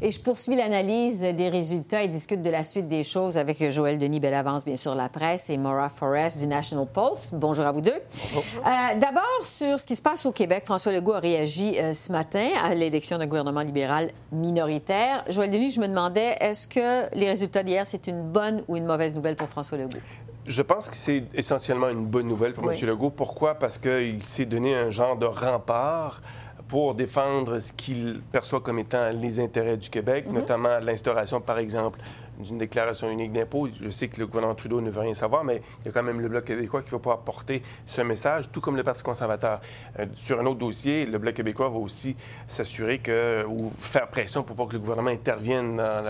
Et 0.00 0.12
je 0.12 0.20
poursuis 0.20 0.54
l'analyse 0.54 1.22
des 1.22 1.48
résultats 1.48 2.04
et 2.04 2.08
discute 2.08 2.40
de 2.40 2.50
la 2.50 2.62
suite 2.62 2.86
des 2.86 3.02
choses 3.02 3.36
avec 3.36 3.68
Joël 3.68 3.98
Denis 3.98 4.20
Bellavance, 4.20 4.64
bien 4.64 4.76
sûr, 4.76 4.94
la 4.94 5.08
presse, 5.08 5.50
et 5.50 5.58
Maura 5.58 5.88
Forrest 5.88 6.38
du 6.38 6.46
National 6.46 6.86
Post. 6.86 7.34
Bonjour 7.34 7.64
à 7.64 7.72
vous 7.72 7.80
deux. 7.80 7.90
Euh, 7.90 8.98
D'abord, 9.00 9.24
sur 9.42 9.80
ce 9.80 9.84
qui 9.84 9.96
se 9.96 10.02
passe 10.02 10.24
au 10.24 10.30
Québec, 10.30 10.62
François 10.66 10.92
Legault 10.92 11.14
a 11.14 11.18
réagi 11.18 11.80
euh, 11.80 11.94
ce 11.94 12.12
matin 12.12 12.46
à 12.62 12.76
l'élection 12.76 13.18
d'un 13.18 13.26
gouvernement 13.26 13.62
libéral 13.62 14.12
minoritaire. 14.30 15.24
Joël 15.30 15.50
Denis, 15.50 15.70
je 15.70 15.80
me 15.80 15.88
demandais, 15.88 16.36
est-ce 16.38 16.68
que 16.68 17.12
les 17.16 17.28
résultats 17.28 17.64
d'hier, 17.64 17.84
c'est 17.84 18.06
une 18.06 18.22
bonne 18.22 18.62
ou 18.68 18.76
une 18.76 18.86
mauvaise 18.86 19.16
nouvelle 19.16 19.34
pour 19.34 19.48
François 19.48 19.78
Legault? 19.78 19.98
Je 20.46 20.62
pense 20.62 20.88
que 20.88 20.96
c'est 20.96 21.24
essentiellement 21.34 21.88
une 21.88 22.06
bonne 22.06 22.26
nouvelle 22.26 22.54
pour 22.54 22.70
M. 22.70 22.86
Legault. 22.86 23.10
Pourquoi? 23.10 23.56
Parce 23.56 23.78
qu'il 23.78 24.22
s'est 24.22 24.46
donné 24.46 24.76
un 24.76 24.90
genre 24.90 25.16
de 25.16 25.26
rempart 25.26 26.22
pour 26.68 26.94
défendre 26.94 27.58
ce 27.58 27.72
qu'il 27.72 28.20
perçoit 28.30 28.60
comme 28.60 28.78
étant 28.78 29.10
les 29.10 29.40
intérêts 29.40 29.76
du 29.76 29.88
Québec, 29.88 30.26
mhm. 30.26 30.34
notamment 30.34 30.78
l'instauration, 30.78 31.40
par 31.40 31.58
exemple, 31.58 31.98
d'une 32.38 32.58
déclaration 32.58 33.10
unique 33.10 33.32
d'impôt. 33.32 33.68
Je 33.80 33.90
sais 33.90 34.08
que 34.08 34.18
le 34.20 34.26
gouvernement 34.26 34.54
Trudeau 34.54 34.80
ne 34.80 34.90
veut 34.90 35.00
rien 35.00 35.14
savoir, 35.14 35.44
mais 35.44 35.62
il 35.80 35.86
y 35.86 35.88
a 35.88 35.92
quand 35.92 36.02
même 36.02 36.20
le 36.20 36.28
Bloc 36.28 36.44
québécois 36.44 36.82
qui 36.82 36.90
va 36.90 36.98
pouvoir 36.98 37.20
porter 37.20 37.62
ce 37.86 38.00
message, 38.02 38.50
tout 38.50 38.60
comme 38.60 38.76
le 38.76 38.82
Parti 38.82 39.02
conservateur. 39.02 39.60
Euh, 39.98 40.06
sur 40.14 40.40
un 40.40 40.46
autre 40.46 40.58
dossier, 40.58 41.06
le 41.06 41.18
Bloc 41.18 41.34
québécois 41.34 41.68
va 41.68 41.78
aussi 41.78 42.16
s'assurer 42.46 42.98
que, 42.98 43.44
ou 43.48 43.72
faire 43.78 44.08
pression 44.08 44.42
pour 44.42 44.56
pas 44.56 44.66
que 44.66 44.72
le 44.72 44.78
gouvernement 44.78 45.10
intervienne 45.10 45.76
dans 45.76 46.04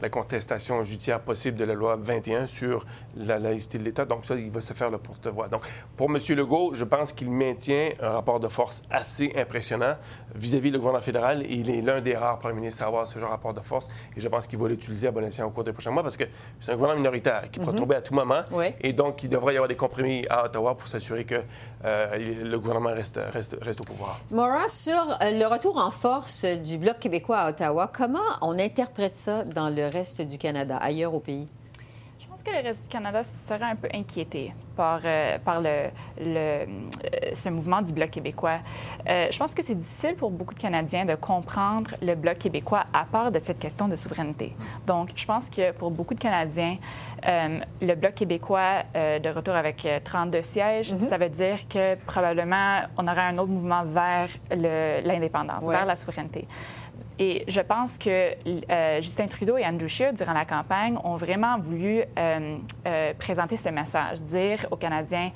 la, 0.00 0.08
contestation 0.10 0.82
judiciaire 0.82 1.20
possible 1.20 1.56
de 1.56 1.64
la 1.64 1.74
loi 1.74 1.94
21 1.94 2.48
sur 2.48 2.84
la 3.16 3.38
laïcité 3.38 3.78
de 3.78 3.84
l'État. 3.84 4.04
Donc 4.04 4.26
ça, 4.26 4.34
il 4.34 4.50
va 4.50 4.60
se 4.60 4.72
faire 4.72 4.90
le 4.90 4.98
porte-voix. 4.98 5.46
Donc 5.46 5.62
pour 5.96 6.10
M. 6.10 6.18
Legault, 6.36 6.74
je 6.74 6.84
pense 6.84 7.12
qu'il 7.12 7.30
maintient 7.30 7.90
un 8.00 8.10
rapport 8.10 8.40
de 8.40 8.48
force 8.48 8.82
assez 8.90 9.32
impressionnant 9.36 9.94
vis-à-vis 10.34 10.72
du 10.72 10.78
gouvernement 10.78 11.02
fédéral. 11.04 11.44
Il 11.48 11.70
est 11.70 11.82
l'un 11.82 12.00
des 12.00 12.16
rares 12.16 12.40
premiers 12.40 12.56
ministres 12.56 12.82
à 12.82 12.86
avoir 12.86 13.06
ce 13.06 13.16
genre 13.20 13.28
de 13.28 13.34
rapport 13.34 13.54
de 13.54 13.60
force. 13.60 13.88
Et 14.16 14.20
je 14.20 14.28
pense 14.28 14.48
qu'il 14.48 14.58
va 14.58 14.68
l'utiliser 14.68 15.06
à 15.06 15.12
bon 15.12 15.24
escient 15.24 15.46
au 15.46 15.50
cours 15.50 15.62
des 15.72 15.74
prochains 15.74 15.90
mois 15.90 16.02
parce 16.02 16.16
que 16.16 16.24
c'est 16.60 16.70
un 16.70 16.74
gouvernement 16.74 17.00
minoritaire 17.00 17.44
qui 17.50 17.58
pourrait 17.58 17.72
mhm. 17.72 17.78
tomber 17.80 17.96
à 17.96 18.02
tout 18.02 18.14
moment. 18.14 18.42
Et 18.80 18.92
donc, 18.92 19.22
il 19.22 19.28
devrait 19.28 19.54
y 19.54 19.56
avoir 19.56 19.68
des 19.68 19.76
compromis 19.76 20.26
à 20.28 20.44
Ottawa 20.44 20.76
pour 20.76 20.88
s'assurer 20.88 21.24
que 21.24 21.40
euh, 21.84 22.42
le 22.44 22.58
gouvernement 22.58 22.92
reste, 22.94 23.18
reste, 23.32 23.56
reste 23.60 23.80
au 23.80 23.84
pouvoir. 23.84 24.20
Maura, 24.30 24.68
sur 24.68 24.92
euh, 24.92 25.30
le 25.30 25.46
retour 25.46 25.78
en 25.78 25.90
force 25.90 26.44
du 26.44 26.78
Bloc 26.78 26.98
québécois 26.98 27.38
à 27.38 27.50
Ottawa, 27.50 27.90
comment 27.92 28.20
on 28.40 28.58
interprète 28.58 29.16
ça 29.16 29.44
dans 29.44 29.68
le 29.68 29.88
reste 29.88 30.22
du 30.22 30.38
Canada, 30.38 30.76
ailleurs 30.76 31.14
au 31.14 31.20
pays? 31.20 31.48
Pense 32.42 32.52
que 32.52 32.58
le 32.58 32.66
reste 32.66 32.84
du 32.84 32.88
Canada 32.88 33.22
serait 33.22 33.70
un 33.70 33.76
peu 33.76 33.88
inquiété 33.94 34.52
par, 34.74 35.00
euh, 35.04 35.38
par 35.38 35.60
le, 35.60 35.90
le 36.18 36.34
euh, 36.34 36.66
ce 37.34 37.48
mouvement 37.50 37.82
du 37.82 37.92
Bloc 37.92 38.10
québécois? 38.10 38.58
Euh, 39.08 39.28
je 39.30 39.38
pense 39.38 39.54
que 39.54 39.62
c'est 39.62 39.76
difficile 39.76 40.16
pour 40.16 40.30
beaucoup 40.30 40.54
de 40.54 40.58
Canadiens 40.58 41.04
de 41.04 41.14
comprendre 41.14 41.90
le 42.00 42.14
Bloc 42.14 42.38
québécois 42.38 42.84
à 42.92 43.04
part 43.04 43.30
de 43.30 43.38
cette 43.38 43.60
question 43.60 43.86
de 43.86 43.94
souveraineté. 43.94 44.56
Donc, 44.86 45.10
je 45.14 45.24
pense 45.24 45.50
que 45.50 45.72
pour 45.72 45.90
beaucoup 45.90 46.14
de 46.14 46.20
Canadiens, 46.20 46.78
le 47.24 47.94
Bloc 47.94 48.14
québécois, 48.14 48.82
de 48.94 49.28
retour 49.28 49.54
avec 49.54 49.86
32 50.02 50.42
sièges, 50.42 50.92
mm-hmm. 50.92 51.08
ça 51.08 51.18
veut 51.18 51.28
dire 51.28 51.68
que 51.68 51.94
probablement 52.06 52.80
on 52.98 53.06
aurait 53.06 53.20
un 53.20 53.38
autre 53.38 53.52
mouvement 53.52 53.84
vers 53.84 54.28
l'indépendance, 55.04 55.64
vers 55.68 55.86
la 55.86 55.94
souveraineté. 55.94 56.48
Et 57.18 57.44
je 57.48 57.60
pense 57.60 57.98
que 57.98 58.34
euh, 58.70 59.00
Justin 59.00 59.26
Trudeau 59.26 59.56
et 59.56 59.64
Andrew 59.64 59.88
Scheer, 59.88 60.12
durant 60.12 60.32
la 60.32 60.44
campagne, 60.44 60.96
ont 61.04 61.16
vraiment 61.16 61.58
voulu 61.58 62.02
euh, 62.18 62.58
euh, 62.86 63.14
présenter 63.18 63.56
ce 63.56 63.68
message, 63.68 64.22
dire 64.22 64.66
aux 64.70 64.76
Canadiens 64.76 65.30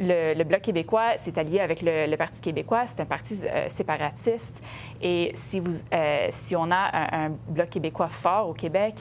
le, 0.00 0.42
Bloc 0.44 0.62
québécois 0.62 1.16
s'est 1.16 1.38
allié 1.38 1.58
avec 1.60 1.82
le, 1.82 2.14
Parti 2.16 2.40
québécois. 2.40 2.86
C'est 2.86 3.00
un 3.00 3.04
parti 3.04 3.34
séparatiste. 3.68 4.64
Et 5.02 5.32
si, 5.34 5.60
on 6.56 6.70
a 6.70 7.24
un, 7.24 7.30
Bloc 7.48 7.68
québécois 7.68 8.08
fort 8.08 8.48
au 8.48 8.54
Québec, 8.54 8.94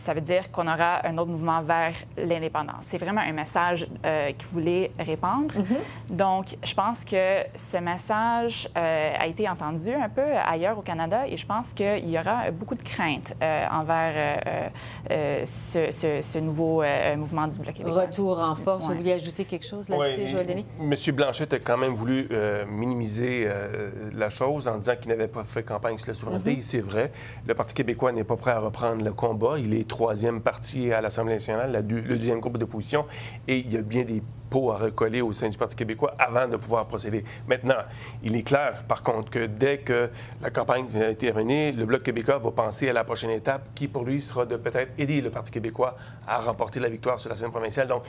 ça 0.00 0.14
veut 0.14 0.20
dire 0.20 0.50
qu'on 0.50 0.66
aura 0.66 1.06
un 1.06 1.16
autre 1.18 1.30
mouvement 1.30 1.62
vers 1.62 1.92
l'indépendance. 2.16 2.82
C'est 2.82 2.98
vraiment 2.98 3.20
un 3.20 3.32
message 3.32 3.86
euh, 4.04 4.32
qu'il 4.32 4.48
voulait 4.48 4.90
répandre. 4.98 5.54
Mm-hmm. 5.54 6.16
Donc, 6.16 6.56
je 6.62 6.74
pense 6.74 7.04
que 7.04 7.40
ce 7.54 7.76
message 7.78 8.68
euh, 8.76 9.12
a 9.18 9.26
été 9.26 9.48
entendu 9.48 9.92
un 9.92 10.08
peu 10.08 10.22
ailleurs 10.46 10.78
au 10.78 10.82
Canada 10.82 11.26
et 11.26 11.36
je 11.36 11.46
pense 11.46 11.72
qu'il 11.74 12.08
y 12.08 12.18
aura 12.18 12.50
beaucoup 12.50 12.74
de 12.74 12.82
craintes 12.82 13.34
euh, 13.42 13.66
envers 13.70 14.12
euh, 14.16 14.68
euh, 15.10 15.42
ce, 15.44 15.90
ce- 15.90 16.20
ce 16.22 16.38
nouveau 16.38 16.82
euh, 16.82 17.16
mouvement 17.16 17.46
du 17.46 17.58
Bloc 17.58 17.74
québécois. 17.74 18.02
Retour 18.02 18.38
en 18.40 18.54
force. 18.54 18.86
Vous 18.86 18.94
vouliez 18.94 19.12
ajouter 19.12 19.44
quelque 19.44 19.66
chose 19.66 19.88
là-dessus, 19.88 20.20
Ouais, 20.22 20.28
Joël 20.28 20.46
Denis? 20.46 20.66
M. 20.80 20.94
Blanchette 21.14 21.52
a 21.52 21.58
quand 21.58 21.76
même 21.76 21.94
voulu 21.94 22.28
euh, 22.30 22.64
minimiser 22.66 23.44
euh, 23.46 23.90
la 24.14 24.30
chose 24.30 24.68
en 24.68 24.78
disant 24.78 24.94
qu'il 25.00 25.10
n'avait 25.10 25.28
pas 25.28 25.44
fait 25.44 25.62
campagne 25.62 25.98
sur 25.98 26.08
la 26.08 26.14
souveraineté. 26.14 26.52
Mhm. 26.52 26.58
Et 26.58 26.62
C'est 26.62 26.80
vrai. 26.80 27.12
Le 27.46 27.54
Parti 27.54 27.74
québécois 27.74 28.12
n'est 28.12 28.24
pas 28.24 28.36
prêt 28.36 28.52
à 28.52 28.58
reprendre 28.60 29.02
le 29.04 29.12
combat. 29.12 29.54
Il 29.58 29.74
est 29.74 29.88
troisième 29.90 30.40
parti 30.40 30.92
à 30.92 31.00
l'Assemblée 31.00 31.34
nationale, 31.34 31.84
le 31.86 32.16
deuxième 32.16 32.40
groupe 32.40 32.56
d'opposition. 32.56 33.04
Et 33.48 33.58
il 33.58 33.70
y 33.72 33.76
a 33.76 33.82
bien 33.82 34.04
des 34.04 34.22
pots 34.50 34.72
à 34.72 34.76
recoller 34.76 35.22
au 35.22 35.32
sein 35.32 35.48
du 35.48 35.56
Parti 35.56 35.76
québécois 35.76 36.12
avant 36.18 36.46
de 36.48 36.56
pouvoir 36.56 36.86
procéder. 36.86 37.24
Maintenant, 37.48 37.76
il 38.22 38.36
est 38.36 38.42
clair, 38.42 38.82
par 38.88 39.02
contre, 39.02 39.30
que 39.30 39.46
dès 39.46 39.78
que 39.78 40.10
la 40.42 40.50
campagne 40.50 40.86
a 40.96 41.08
été 41.10 41.26
terminée, 41.26 41.70
le 41.72 41.84
Bloc 41.86 42.02
québécois 42.02 42.38
va 42.38 42.50
penser 42.50 42.88
à 42.88 42.92
la 42.92 43.04
prochaine 43.04 43.30
étape 43.30 43.62
qui, 43.74 43.86
pour 43.88 44.04
lui, 44.04 44.20
sera 44.20 44.44
de 44.44 44.56
peut-être 44.56 44.90
aider 44.98 45.20
le 45.20 45.30
Parti 45.30 45.52
québécois 45.52 45.96
à 46.26 46.40
remporter 46.40 46.80
la 46.80 46.88
victoire 46.88 47.18
sur 47.20 47.30
la 47.30 47.36
scène 47.36 47.50
provinciale. 47.50 47.86
Donc, 47.88 48.02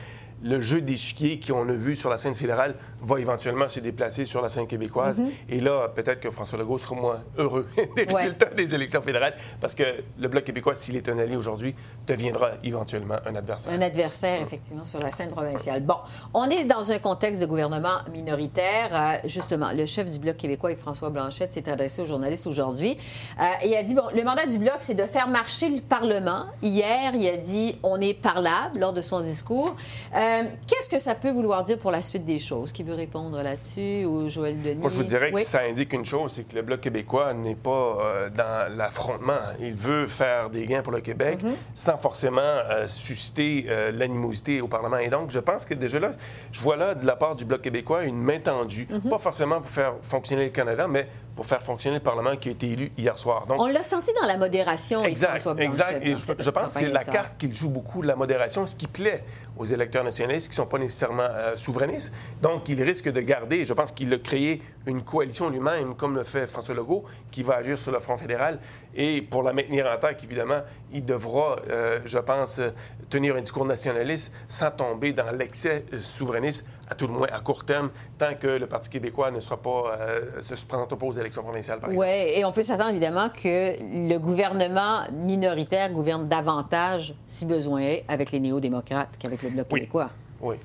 le 0.44 0.60
jeu 0.60 0.82
d'échiquier 0.82 1.40
qu'on 1.40 1.70
a 1.70 1.74
vu 1.74 1.96
sur 1.96 2.10
la 2.10 2.18
scène 2.18 2.34
fédérale 2.34 2.74
va 3.00 3.20
éventuellement 3.20 3.70
se 3.70 3.80
déplacer 3.80 4.26
sur 4.26 4.42
la 4.42 4.50
scène 4.50 4.66
québécoise. 4.66 5.20
Mhm. 5.20 5.30
Et 5.50 5.60
là, 5.60 5.88
peut-être 5.90 6.20
que 6.20 6.32
François 6.32 6.58
Legault 6.58 6.80
sera 6.80 6.96
moins 6.96 7.20
heureux 7.38 7.68
des 7.96 8.06
Ouais. 8.12 8.24
résultats 8.24 8.48
des 8.48 8.74
élections 8.74 9.04
fédérales 9.04 9.36
parce 9.60 9.76
que 9.76 9.84
le 10.20 10.28
Bloc 10.28 10.44
québécois, 10.44 10.74
s'il 10.74 10.96
est 10.98 11.08
un 11.10 11.20
allié 11.20 11.36
aujourd'hui, 11.36 11.76
deviendra 12.08 12.52
éventuellement 12.64 13.18
un 13.24 13.36
adversaire. 13.36 13.72
Un 13.72 13.82
adversaire, 13.82 14.42
effectivement, 14.42 14.84
sur 14.84 15.00
la 15.00 15.12
scène 15.12 15.30
provinciale. 15.30 15.82
Bon, 15.84 15.98
on 16.34 16.50
est 16.50 16.64
dans 16.66 16.92
un 16.92 17.00
contexte 17.00 17.42
de 17.42 17.46
gouvernement 17.46 18.00
minoritaire. 18.12 18.90
Euh, 18.92 19.18
justement, 19.28 19.72
le 19.74 19.86
chef 19.86 20.10
du 20.10 20.20
Bloc 20.20 20.38
québécois, 20.38 20.76
François 20.76 21.10
Blanchette, 21.10 21.54
s'est 21.54 21.70
adressé 21.70 22.02
aux 22.02 22.06
journalistes 22.06 22.48
aujourd'hui. 22.48 22.98
Euh, 23.40 23.44
et 23.64 23.70
il 23.70 23.76
a 23.76 23.84
dit, 23.84 23.94
bon, 23.96 24.04
le 24.16 24.24
mandat 24.24 24.46
du 24.46 24.58
Bloc, 24.58 24.76
c'est 24.80 24.94
de 24.96 25.04
faire 25.06 25.28
marcher 25.28 25.70
le 25.70 25.82
Parlement. 25.82 26.46
Hier, 26.62 27.12
il 27.14 27.28
a 27.28 27.38
dit, 27.38 27.78
on 27.84 28.00
est 28.00 28.14
parlable 28.14 28.80
lors 28.80 28.94
de 28.94 29.02
son 29.02 29.22
discours. 29.22 29.76
Euh, 30.16 30.44
Qu'est-ce 30.68 30.90
que 30.90 31.00
ça 31.00 31.16
peut 31.16 31.32
vouloir 31.32 31.64
dire 31.64 31.78
pour 31.78 31.92
la 31.92 32.02
suite 32.02 32.26
des 32.26 32.40
choses? 32.40 32.72
Qui 32.72 32.84
veut 32.84 32.96
répondre 32.96 33.42
là-dessus? 33.42 34.06
Ou 34.06 34.30
Joël 34.30 34.62
Denis? 34.62 34.76
Moi, 34.82 34.90
je 34.90 34.96
vous 34.98 35.04
dirais 35.04 35.32
Oui. 35.34 35.42
que 35.42 35.48
ça 35.48 35.62
indique 35.62 35.94
une 35.94 36.06
chose, 36.06 36.32
c'est 36.34 36.44
que 36.48 36.56
le 36.56 36.62
Bloc 36.62 36.82
québécois 36.82 37.34
n'est 37.34 37.56
pas 37.56 37.70
euh, 38.02 38.30
dans 38.30 38.76
l'affrontement. 38.78 39.34
Il 39.60 39.74
veut 39.74 40.08
faire 40.08 40.50
des 40.50 40.66
gains 40.66 40.82
pour 40.82 40.92
le 40.94 41.02
Québec 41.02 41.40
Mm-hmm. 41.42 41.54
sans 41.76 41.98
forcément 41.98 42.42
susciter 42.88 43.66
l'animosité 43.94 44.62
au 44.62 44.68
Parlement. 44.68 44.98
Et 44.98 45.10
donc, 45.10 45.32
je 45.32 45.40
pense 45.40 45.66
que 45.66 45.74
déjà 45.74 46.00
là, 46.00 46.12
je 46.52 46.62
vois 46.62 46.76
là, 46.76 46.96
de 46.96 47.06
la 47.06 47.16
part 47.16 47.36
du 47.36 47.46
Bloc 47.46 47.62
québécois, 47.62 48.04
une 48.04 48.22
main 48.22 48.40
tendue, 48.40 48.88
Mm-hmm. 48.92 49.10
pas 49.10 49.18
forcément 49.20 49.62
pour 49.62 49.70
faire 49.70 49.94
fonctionner 50.02 50.46
le 50.46 50.52
Canada, 50.52 50.88
mais 50.88 51.08
pour 51.36 51.46
faire 51.46 51.62
fonctionner 51.62 51.98
le 51.98 52.04
Parlement 52.04 52.36
qui 52.36 52.50
a 52.50 52.52
été 52.52 52.70
élu 52.72 52.92
hier 52.98 53.18
soir. 53.18 53.48
Donc, 53.48 53.62
On 53.62 53.68
l'a 53.68 53.84
senti 53.84 54.12
dans 54.20 54.28
la 54.28 54.38
modération, 54.38 55.04
et 55.06 55.16
François 55.16 55.54
Blanchet. 55.54 55.72
exact. 55.72 56.06
Et 56.06 56.14
dans 56.14 56.44
je, 56.44 56.50
pense 56.50 56.74
que 56.74 56.80
c'est 56.80 56.90
la 56.90 57.04
carte 57.04 57.38
qu'il 57.38 57.56
joue 57.56 57.70
beaucoup, 57.70 58.02
la 58.02 58.16
modération, 58.16 58.68
ce 58.68 58.76
qui 58.76 58.88
plaît 58.88 59.24
aux 59.58 59.66
électeurs 59.66 60.04
nationalistes 60.04 60.48
qui 60.48 60.60
ne 60.60 60.64
sont 60.64 60.70
pas 60.70 60.78
nécessairement 60.78 61.24
euh, 61.30 61.56
souverainistes. 61.56 62.14
Donc, 62.42 62.68
il 62.70 62.82
risque 62.84 63.10
de 63.10 63.22
garder, 63.22 63.64
je 63.64 63.74
pense 63.74 63.92
qu'il 63.92 64.14
a 64.14 64.18
créé 64.18 64.62
une 64.86 65.04
coalition 65.04 65.50
lui-même, 65.50 65.96
comme 65.96 66.16
le 66.16 66.24
fait 66.24 66.48
François 66.48 66.76
Legault, 66.76 67.06
qui 67.32 67.44
va 67.44 67.56
agir 67.56 67.78
sur 67.78 67.92
le 67.92 68.00
front 68.00 68.18
fédéral. 68.18 68.60
Et 68.96 69.22
pour 69.22 69.44
la 69.44 69.54
maintenir 69.54 69.86
en 69.88 69.98
tête, 69.98 70.24
évidemment, 70.24 70.62
il 70.92 71.06
devra, 71.06 71.58
euh, 71.70 72.00
je 72.06 72.18
pense, 72.20 72.60
euh, 72.60 72.70
tenir 73.10 73.36
un 73.36 73.42
discours 73.42 73.66
nationaliste 73.66 74.34
sans 74.48 74.70
tomber 74.72 75.14
dans 75.14 75.32
l'excès 75.32 75.86
euh, 75.94 76.02
souverainiste, 76.02 76.68
à 76.90 76.96
tout 76.96 77.08
le 77.08 77.14
moins 77.14 77.28
à 77.32 77.40
court 77.40 77.64
terme, 77.64 77.90
tant 78.18 78.34
que 78.36 78.48
le 78.48 78.68
Parti 78.68 78.90
québécois 78.90 79.32
ne 79.32 79.40
sera 79.40 79.56
pas, 79.58 79.96
euh, 80.00 80.42
se 80.42 80.66
présentera 80.66 80.98
pas 80.98 81.06
aux 81.06 81.14
élections 81.14 81.42
provinciales, 81.42 81.80
par 81.80 81.90
exemple. 81.90 82.06
Oui, 82.06 82.34
et 82.40 82.44
on 82.44 82.52
peut 82.52 82.64
s'attendre 82.64 82.90
évidemment 82.90 83.30
que 83.30 83.76
le 83.80 84.18
gouvernement 84.18 85.04
minoritaire 85.12 85.90
gouverne 85.90 86.28
davantage, 86.28 87.14
si 87.26 87.46
besoin 87.46 87.80
est, 87.82 88.04
avec 88.10 88.32
les 88.32 88.42
néo-démocrates 88.42 89.18
qu'avec 89.18 89.42
le 89.44 89.50
Bloc 89.52 89.68
Oui. 89.72 89.80
québécois. 89.80 90.10
Oui. 90.42 90.56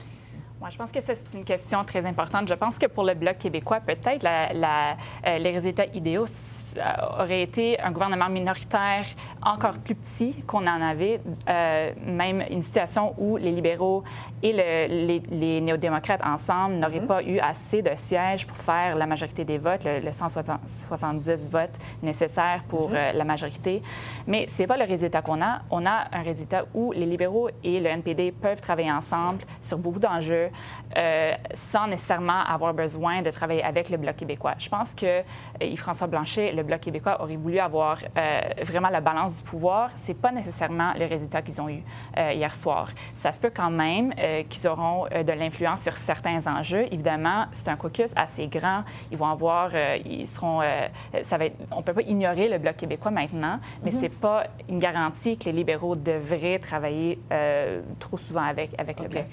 Moi, 0.58 0.70
je 0.70 0.78
pense 0.78 0.90
que 0.90 1.00
ça, 1.02 1.14
c'est 1.14 1.36
une 1.36 1.44
question 1.44 1.84
très 1.84 2.04
importante. 2.06 2.48
Je 2.48 2.54
pense 2.54 2.78
que 2.78 2.86
pour 2.86 3.04
le 3.04 3.12
Bloc 3.14 3.36
québécois, 3.38 3.78
peut-être 3.80 4.22
la- 4.22 4.52
la- 4.54 4.96
euh, 5.26 5.38
les 5.38 5.50
résultats 5.50 5.84
idéaux 5.94 6.24
euh, 6.78 7.22
auraient 7.22 7.42
été 7.42 7.80
un 7.80 7.90
gouvernement 7.90 8.28
minoritaire 8.28 9.04
encore 9.44 9.78
plus 9.78 9.94
petit 9.94 10.42
qu'on 10.44 10.66
en 10.66 10.82
avait, 10.82 11.20
euh, 11.48 11.92
même 12.04 12.44
une 12.50 12.60
situation 12.60 13.14
où 13.18 13.36
les 13.36 13.50
libéraux 13.52 14.02
et 14.42 14.52
le- 14.52 15.06
les, 15.06 15.22
les 15.30 15.60
néo-démocrates 15.60 16.24
ensemble 16.24 16.74
n'auraient 16.76 17.00
pas 17.06 17.22
eu 17.22 17.38
assez 17.38 17.82
de 17.82 17.90
sièges 17.96 18.46
pour 18.46 18.56
faire 18.56 18.96
la 18.96 19.06
majorité 19.06 19.44
des 19.44 19.58
votes, 19.58 19.84
le, 19.84 20.00
le 20.00 20.12
170 20.12 21.48
votes 21.48 21.78
nécessaires 22.02 22.62
pour 22.68 22.90
euh, 22.92 23.12
la 23.12 23.24
majorité. 23.24 23.82
Mais 24.26 24.46
c'est 24.48 24.66
pas 24.66 24.76
le 24.76 24.84
résultat 24.84 25.22
qu'on 25.22 25.42
a. 25.42 25.60
On 25.70 25.86
a 25.86 26.06
un 26.12 26.22
résultat 26.22 26.64
où 26.74 26.92
les 26.92 27.06
libéraux 27.06 27.48
et 27.64 27.80
le 27.80 27.86
NPD 27.86 28.32
peuvent 28.32 28.60
travailler 28.60 28.92
ensemble 28.92 29.38
sur 29.60 29.78
beaucoup 29.78 29.98
d'enjeux 30.00 30.50
euh, 30.96 31.32
sans 31.54 31.86
nécessairement 31.86 32.42
avoir 32.46 32.74
besoin 32.74 33.22
de 33.22 33.30
travailler 33.30 33.62
avec 33.62 33.90
le 33.90 33.96
Bloc 33.96 34.16
québécois. 34.16 34.54
Je 34.58 34.68
pense 34.68 34.94
que 34.94 35.22
Yves-François 35.60 36.06
Blanchet, 36.06 36.52
le 36.52 36.62
Bloc 36.66 36.81
québécois, 36.81 37.22
aurait 37.22 37.37
voulu 37.37 37.59
avoir 37.59 37.98
euh, 38.16 38.40
vraiment 38.62 38.88
la 38.88 39.00
balance 39.00 39.37
du 39.37 39.42
pouvoir. 39.42 39.90
C'est 39.96 40.14
pas 40.14 40.33
nécessairement 40.33 40.92
le 40.98 41.07
résultat 41.07 41.42
qu'ils 41.42 41.61
ont 41.61 41.68
eu 41.68 41.83
euh, 42.16 42.33
hier 42.33 42.55
soir. 42.55 42.88
Ça 43.14 43.33
se 43.33 43.40
peut 43.40 43.52
quand 43.55 43.70
même 43.70 44.12
euh, 44.18 44.42
qu'ils 44.48 44.66
auront 44.68 45.07
de 45.07 45.33
l'influence 45.33 45.83
sur 45.83 45.92
certains 45.92 46.46
enjeux. 46.46 46.87
Évidemment, 46.90 47.46
c'est 47.52 47.68
un 47.68 47.76
caucus 47.76 48.12
assez 48.16 48.46
grand. 48.48 48.83
Ils 49.11 49.18
vont 49.18 49.26
avoir, 49.26 49.70
ils 50.05 50.26
seront, 50.26 50.61
ça 51.22 51.38
va 51.38 51.46
être, 51.46 51.57
on 51.70 51.83
peut 51.83 51.92
pas 51.92 52.02
ignorer 52.02 52.48
le 52.48 52.59
Bloc 52.59 52.76
québécois 52.76 53.11
maintenant, 53.11 53.59
mais 53.83 53.90
c'est 53.90 54.09
pas 54.09 54.44
une 54.68 54.79
garantie 54.79 55.38
que 55.38 55.46
les 55.46 55.52
libéraux 55.52 55.96
devraient 55.96 56.59
travailler 56.59 57.18
trop 57.98 58.16
souvent 58.16 58.42
avec, 58.42 58.79
avec 58.79 59.00
le. 59.00 59.09
Bloc. 59.09 59.24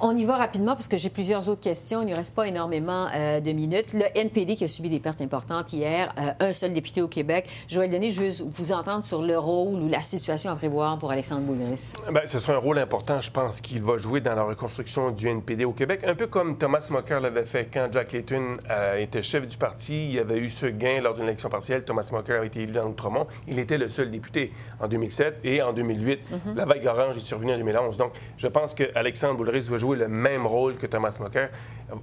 On 0.00 0.16
y 0.16 0.24
va 0.24 0.36
rapidement 0.36 0.74
parce 0.74 0.88
que 0.88 0.96
j'ai 0.96 1.10
plusieurs 1.10 1.48
autres 1.48 1.60
questions. 1.60 2.02
Il 2.02 2.08
ne 2.08 2.16
reste 2.16 2.34
pas 2.34 2.46
énormément 2.46 3.06
de 3.06 3.52
minutes. 3.52 3.92
Le 3.92 4.04
NPD 4.18 4.56
qui 4.56 4.64
a 4.64 4.68
subi 4.68 4.88
des 4.88 5.00
pertes 5.00 5.20
importantes 5.20 5.72
hier, 5.72 6.12
un 6.40 6.52
seul 6.52 6.72
député 6.72 7.02
au 7.02 7.08
Québec. 7.08 7.48
Joël 7.68 7.90
Denis, 7.90 8.12
je 8.12 8.22
veux 8.22 8.50
vous 8.50 8.72
entendre 8.72 9.04
sur 9.04 9.22
le 9.22 9.38
rôle 9.38 9.80
ou 9.80 9.88
la 9.88 10.02
situation 10.02 10.50
à 10.50 10.56
prévoir 10.56 10.98
pour 10.98 11.10
Alexandre 11.10 11.42
Boulris. 11.42 11.92
Bien, 12.10 12.22
ce 12.24 12.38
sera 12.38 12.54
un 12.54 12.58
rôle 12.58 12.78
important, 12.78 13.20
je 13.20 13.30
pense, 13.30 13.60
qu'il 13.60 13.82
va 13.82 13.96
jouer 13.98 14.20
dans 14.20 14.34
la 14.34 14.42
reconstruction 14.42 15.10
du 15.10 15.28
NPD 15.28 15.64
au 15.64 15.72
Québec, 15.72 16.02
un 16.06 16.14
peu 16.14 16.26
comme 16.26 16.58
Thomas 16.58 16.86
Mocker 16.90 17.20
l'avait 17.20 17.44
fait 17.44 17.68
quand 17.72 17.88
Jack 17.92 18.12
Layton 18.12 18.56
euh, 18.70 18.98
était 18.98 19.22
chef 19.22 19.46
du 19.46 19.56
parti. 19.56 20.06
Il 20.06 20.12
y 20.12 20.18
avait 20.18 20.38
eu 20.38 20.48
ce 20.48 20.66
gain 20.66 21.00
lors 21.00 21.14
d'une 21.14 21.24
élection 21.24 21.48
partielle. 21.48 21.84
Thomas 21.84 22.08
Mocker 22.12 22.40
a 22.40 22.44
été 22.44 22.62
élu 22.62 22.72
dans 22.72 22.86
Outremont. 22.86 23.26
Il 23.48 23.58
était 23.58 23.78
le 23.78 23.88
seul 23.88 24.10
député 24.10 24.52
en 24.80 24.88
2007 24.88 25.38
et 25.44 25.62
en 25.62 25.72
2008. 25.72 26.20
La 26.56 26.64
vague 26.64 26.86
orange 26.86 27.16
est 27.16 27.20
survenue 27.20 27.52
en 27.52 27.58
2011. 27.58 27.96
Donc, 27.96 28.12
je 28.36 28.46
pense 28.48 28.74
que 28.74 28.84
Alexandre 28.94 29.36
Boulris 29.36 29.68
va 29.70 29.78
jouer 29.78 29.96
le 29.96 30.08
même 30.08 30.46
rôle 30.46 30.76
que 30.76 30.86
Thomas 30.86 31.16
Mocker, 31.20 31.48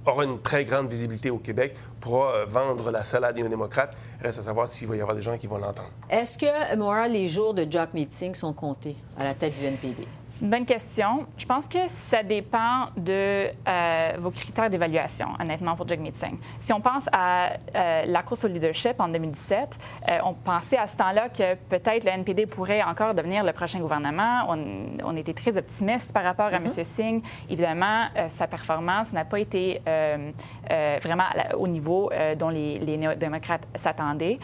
aura 0.06 0.24
une 0.24 0.40
très 0.40 0.64
grande 0.64 0.88
visibilité 0.88 1.30
au 1.30 1.38
Québec, 1.38 1.74
pourra 2.00 2.34
euh, 2.34 2.44
vendre 2.46 2.90
la 2.90 3.04
salade 3.04 3.36
des 3.36 3.48
démocrates. 3.48 3.96
Reste 4.22 4.40
à 4.40 4.42
savoir 4.42 4.68
s'il 4.68 4.86
va 4.86 4.96
y 4.96 5.00
avoir 5.00 5.16
des 5.16 5.22
gens 5.22 5.38
qui 5.38 5.46
vont 5.46 5.56
l'entendre. 5.58 5.90
Est-ce 6.10 6.36
que, 6.36 6.76
Maura, 6.76 7.08
les 7.08 7.26
jours 7.26 7.54
de 7.54 7.66
Jock 7.70 7.94
Meeting 7.94 8.34
sont 8.34 8.52
comptés 8.52 8.96
à 9.18 9.24
la 9.24 9.34
tête 9.34 9.58
du 9.58 9.64
NPD? 9.64 10.06
C'est 10.40 10.46
une 10.46 10.52
bonne 10.52 10.64
question. 10.64 11.26
Je 11.36 11.44
pense 11.44 11.68
que 11.68 11.86
ça 11.88 12.22
dépend 12.22 12.86
de 12.96 13.48
euh, 13.68 14.12
vos 14.18 14.30
critères 14.30 14.70
d'évaluation, 14.70 15.26
honnêtement, 15.38 15.76
pour 15.76 15.86
Jagmeet 15.86 16.14
Singh. 16.14 16.38
Si 16.60 16.72
on 16.72 16.80
pense 16.80 17.10
à 17.12 17.50
euh, 17.74 18.04
la 18.06 18.22
course 18.22 18.46
au 18.46 18.48
leadership 18.48 18.98
en 19.00 19.08
2017, 19.08 19.78
euh, 20.08 20.18
on 20.24 20.32
pensait 20.32 20.78
à 20.78 20.86
ce 20.86 20.96
temps-là 20.96 21.28
que 21.28 21.56
peut-être 21.68 22.04
le 22.04 22.12
NPD 22.12 22.46
pourrait 22.46 22.82
encore 22.82 23.14
devenir 23.14 23.44
le 23.44 23.52
prochain 23.52 23.80
gouvernement. 23.80 24.46
On, 24.48 24.64
on 25.04 25.14
était 25.14 25.34
très 25.34 25.58
optimiste 25.58 26.10
par 26.14 26.24
rapport 26.24 26.46
à 26.46 26.56
M. 26.56 26.68
Singh. 26.68 27.22
Évidemment, 27.50 28.06
sa 28.28 28.46
performance 28.46 29.12
n'a 29.12 29.26
pas 29.26 29.40
été 29.40 29.82
vraiment 31.02 31.24
au 31.58 31.68
niveau 31.68 32.10
dont 32.38 32.48
les, 32.48 32.76
les 32.76 32.96
néo-démocrates 32.96 33.68
s'attendaient. 33.74 34.38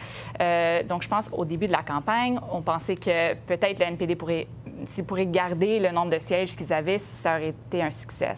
Donc, 0.87 1.01
je 1.01 1.07
pense 1.07 1.29
qu'au 1.29 1.45
début 1.45 1.65
de 1.65 1.71
la 1.71 1.81
campagne, 1.81 2.39
on 2.51 2.61
pensait 2.61 2.95
que 2.95 3.33
peut-être 3.33 3.79
le 3.79 3.85
NPD 3.87 4.15
pourrait 4.15 4.47
s'ils 4.85 5.05
pourraient 5.05 5.25
garder 5.25 5.79
le 5.79 5.91
nombre 5.91 6.11
de 6.11 6.19
sièges 6.19 6.55
qu'ils 6.55 6.71
avaient, 6.73 6.97
ça 6.97 7.37
aurait 7.37 7.49
été 7.49 7.81
un 7.81 7.91
succès. 7.91 8.33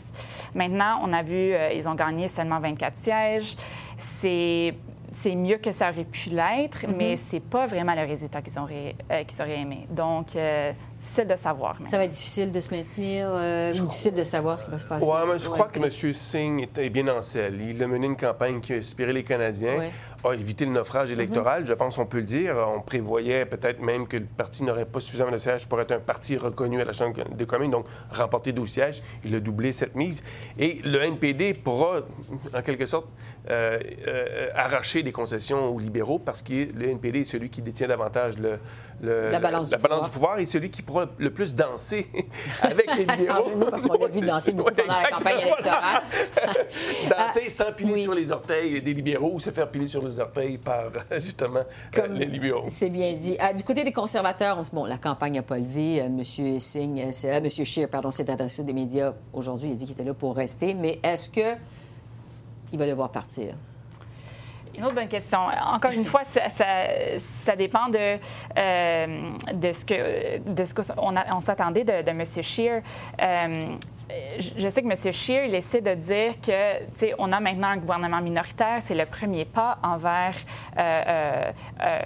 Maintenant, 0.54 1.00
on 1.04 1.14
a 1.14 1.22
vu, 1.22 1.54
euh, 1.54 1.72
ils 1.74 1.88
ont 1.88 1.96
gagné 1.96 2.28
seulement 2.28 2.60
24 2.60 2.98
sièges. 2.98 3.56
C'est 3.98 4.74
c'est 5.12 5.36
mieux 5.36 5.58
que 5.58 5.72
ça 5.72 5.90
aurait 5.90 6.04
pu 6.04 6.30
l'être, 6.30 6.86
mais 6.96 7.18
c'est 7.18 7.40
pas 7.40 7.66
vraiment 7.66 7.96
le 7.96 8.06
résultat 8.06 8.42
qu'ils 8.42 8.60
auraient, 8.60 8.96
euh, 9.12 9.24
auraient 9.40 9.60
aimé. 9.60 9.88
Donc, 9.90 10.36
euh, 10.36 10.72
difficile 11.00 11.28
de 11.28 11.36
savoir. 11.36 11.78
Ça 11.86 11.98
va 11.98 12.04
être 12.04 12.12
difficile 12.12 12.52
de 12.52 12.60
se 12.60 12.74
maintenir 12.74 13.28
euh, 13.30 13.74
ou 13.74 13.88
difficile 13.88 14.14
de 14.14 14.24
savoir 14.24 14.60
ce 14.60 14.66
qui 14.66 14.72
va 14.72 14.80
se 14.80 14.86
passer. 14.86 15.08
Oui, 15.08 15.20
mais 15.28 15.40
je 15.40 15.50
crois 15.50 15.68
que 15.68 15.80
M. 15.80 16.14
Singh 16.14 16.68
est 16.78 16.90
bien 16.90 17.08
en 17.08 17.22
selle. 17.22 17.60
Il 17.62 17.82
a 17.82 17.88
mené 17.88 18.08
une 18.08 18.18
campagne 18.18 18.60
qui 18.60 18.74
a 18.74 18.78
inspiré 18.78 19.14
les 19.14 19.24
Canadiens 19.24 19.92
a 20.24 20.34
évité 20.34 20.66
le 20.66 20.72
naufrage 20.72 21.12
électoral, 21.12 21.66
je 21.66 21.74
pense 21.74 21.96
qu'on 21.96 22.06
peut 22.06 22.18
le 22.18 22.24
dire. 22.24 22.56
On 22.76 22.82
prévoyait 22.82 23.46
peut-être 23.46 23.82
même 23.82 24.08
que 24.08 24.18
le 24.18 24.26
parti 24.26 24.64
n'aurait 24.64 24.86
pas 24.86 25.00
suffisamment 25.00 25.32
de 25.32 25.38
sièges 25.38 25.68
pour 25.68 25.80
être 25.80 25.92
un 25.92 26.00
parti 26.00 26.36
reconnu 26.38 26.82
à 26.82 26.86
la 26.86 26.94
Chambre 26.94 27.24
des 27.30 27.46
communes, 27.46 27.72
donc 27.72 27.86
remporter 28.12 28.52
12 28.52 28.70
sièges. 28.70 29.04
Il 29.24 29.34
a 29.36 29.40
doublé 29.40 29.72
cette 29.72 29.96
mise. 29.96 30.24
Et 30.58 30.82
le 30.84 31.02
NPD 31.02 31.54
pourra, 31.54 32.02
en 32.54 32.62
quelque 32.62 32.86
sorte, 32.86 33.08
euh, 33.50 33.80
euh, 34.08 34.50
arracher 34.56 35.04
des 35.04 35.12
concessions 35.12 35.70
aux 35.70 35.80
libéraux 35.80 36.20
parce 36.20 36.42
que 36.42 36.68
le 36.76 36.90
NPD 36.90 37.22
est 37.22 37.26
celui 37.26 37.50
qui 37.50 37.62
détient 37.62 37.88
davantage 37.88 38.38
le, 38.38 38.60
la 39.02 39.40
balance, 39.40 39.70
du, 39.70 39.78
pouvoir. 40.12 40.40
et 40.40 40.46
celui 40.46 40.70
qui 40.70 40.82
pourra 40.82 41.08
le 41.18 41.32
plus 41.32 41.56
danser 41.56 42.08
avec 42.62 42.86
les 42.96 43.06
libéraux. 43.06 43.66
parce 43.70 43.86
qu'on 43.86 43.98
l'a 43.98 44.08
vu 44.08 44.22
danser 44.26 44.52
beaucoup 44.52 44.74
pendant 44.74 45.00
la 45.00 45.10
campagne 45.10 45.40
électorale. 45.40 46.04
danser 47.10 47.50
sans 47.50 47.72
piler 47.74 48.04
sur 48.04 48.14
les 48.14 48.32
orteils 48.32 48.82
des 48.82 48.94
libéraux 48.94 49.32
ou 49.34 49.40
se 49.40 49.50
faire 49.50 49.70
piler 49.70 49.88
sur 49.88 50.06
les 50.06 50.20
orteils 50.20 50.58
par, 50.58 50.92
justement, 51.18 51.64
euh, 51.98 52.08
les 52.08 52.26
libéraux. 52.26 52.66
C'est 52.68 52.90
bien 52.90 53.14
dit. 53.14 53.38
du 53.58 53.64
côté 53.64 53.84
des 53.84 53.94
conservateurs, 53.94 54.62
bon, 54.74 54.86
la 54.86 54.98
campagne 54.98 55.34
n'a 55.34 55.42
pas 55.42 55.58
levé. 55.58 55.98
M. 55.98 56.24
Singh, 56.24 57.00
M. 57.24 57.50
Scheer, 57.50 57.90
pardon, 57.90 58.12
s'est 58.12 58.30
adressé 58.30 58.64
des 58.64 58.74
médias 58.74 59.14
aujourd'hui. 59.34 59.70
Il 59.70 59.74
a 59.74 59.76
dit 59.76 59.86
qu'il 59.86 59.94
était 59.94 60.04
là 60.04 60.14
pour 60.14 60.36
rester. 60.36 60.74
Mais 60.74 61.00
est-ce 61.04 61.30
que 61.30 61.58
il 62.72 62.78
va 62.78 62.88
devoir 62.88 63.12
partir? 63.12 63.56
Une 64.80 64.86
autre 64.86 64.96
bonne 64.96 65.10
question. 65.10 65.40
Encore 65.74 65.92
une 65.92 66.06
fois, 66.06 66.24
ça, 66.24 66.42
ça, 67.18 67.56
dépend 67.58 67.90
de, 67.90 68.18
euh, 68.58 69.32
de 69.54 69.72
ce 69.74 69.84
que 69.84 70.38
de 70.40 70.64
ce 70.64 70.74
qu'on 70.74 71.14
on 71.32 71.40
s'attendait 71.42 71.84
de, 71.84 72.02
de, 72.02 72.10
M. 72.12 72.24
Scheer. 72.26 72.82
Euh, 73.22 73.76
je 74.40 74.70
sais 74.70 74.82
que 74.82 74.88
M. 74.88 75.14
Scheer, 75.14 75.46
il 75.46 75.54
essaie 75.54 75.82
de 75.82 75.94
dire 75.96 76.40
que, 76.40 76.80
tu 76.80 76.86
sais, 76.96 77.14
on 77.20 77.32
a 77.34 77.42
maintenant 77.42 77.68
un 77.68 77.78
gouvernement 77.78 78.22
minoritaire, 78.22 78.78
c'est 78.80 78.96
le 78.96 79.06
premier 79.06 79.44
pas 79.44 79.78
envers 79.84 80.36
euh, 80.78 81.52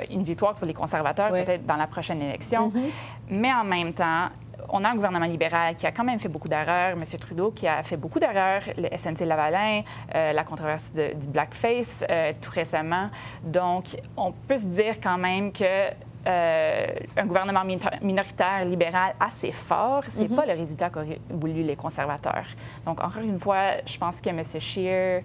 une 0.09 0.23
victoire 0.23 0.55
pour 0.55 0.65
les 0.65 0.73
conservateurs, 0.73 1.29
peut-être 1.29 1.65
dans 1.67 1.77
la 1.77 1.87
prochaine 1.87 2.23
élection. 2.23 2.69
Mm-hmm. 2.69 2.89
Mais 3.29 3.53
en 3.53 3.63
même 3.63 3.93
temps, 3.93 4.29
on 4.73 4.83
a 4.83 4.89
un 4.89 4.95
gouvernement 4.95 5.27
libéral 5.27 5.75
qui 5.75 5.85
a 5.85 5.91
quand 5.91 6.03
même 6.03 6.19
fait 6.19 6.27
beaucoup 6.27 6.49
d'erreurs. 6.49 6.97
M. 6.97 7.03
Trudeau 7.19 7.51
qui 7.51 7.67
a 7.67 7.83
fait 7.83 7.95
beaucoup 7.95 8.19
d'erreurs, 8.19 8.63
le 8.77 8.89
SNC 8.97 9.25
Lavalin, 9.25 9.83
euh, 10.15 10.33
la 10.33 10.43
controverse 10.43 10.91
du 10.91 11.27
blackface 11.27 12.03
euh, 12.09 12.33
tout 12.41 12.51
récemment. 12.51 13.09
Donc, 13.43 13.95
on 14.17 14.31
peut 14.31 14.57
se 14.57 14.65
dire 14.65 14.95
quand 15.01 15.19
même 15.19 15.51
que 15.51 15.89
euh, 16.25 16.87
un 17.17 17.25
gouvernement 17.25 17.63
minoritaire 18.01 18.65
libéral 18.65 19.13
assez 19.19 19.51
fort, 19.51 20.03
c'est 20.07 20.29
mhm. 20.29 20.35
pas 20.35 20.45
le 20.45 20.53
résultat 20.53 20.89
qu'auraient 20.89 21.19
voulu 21.29 21.63
les 21.63 21.75
conservateurs. 21.75 22.45
Donc, 22.85 23.03
encore 23.03 23.23
une 23.23 23.39
fois, 23.39 23.81
je 23.85 23.97
pense 23.97 24.21
que 24.21 24.29
M. 24.29 24.41
Scheer... 24.43 25.23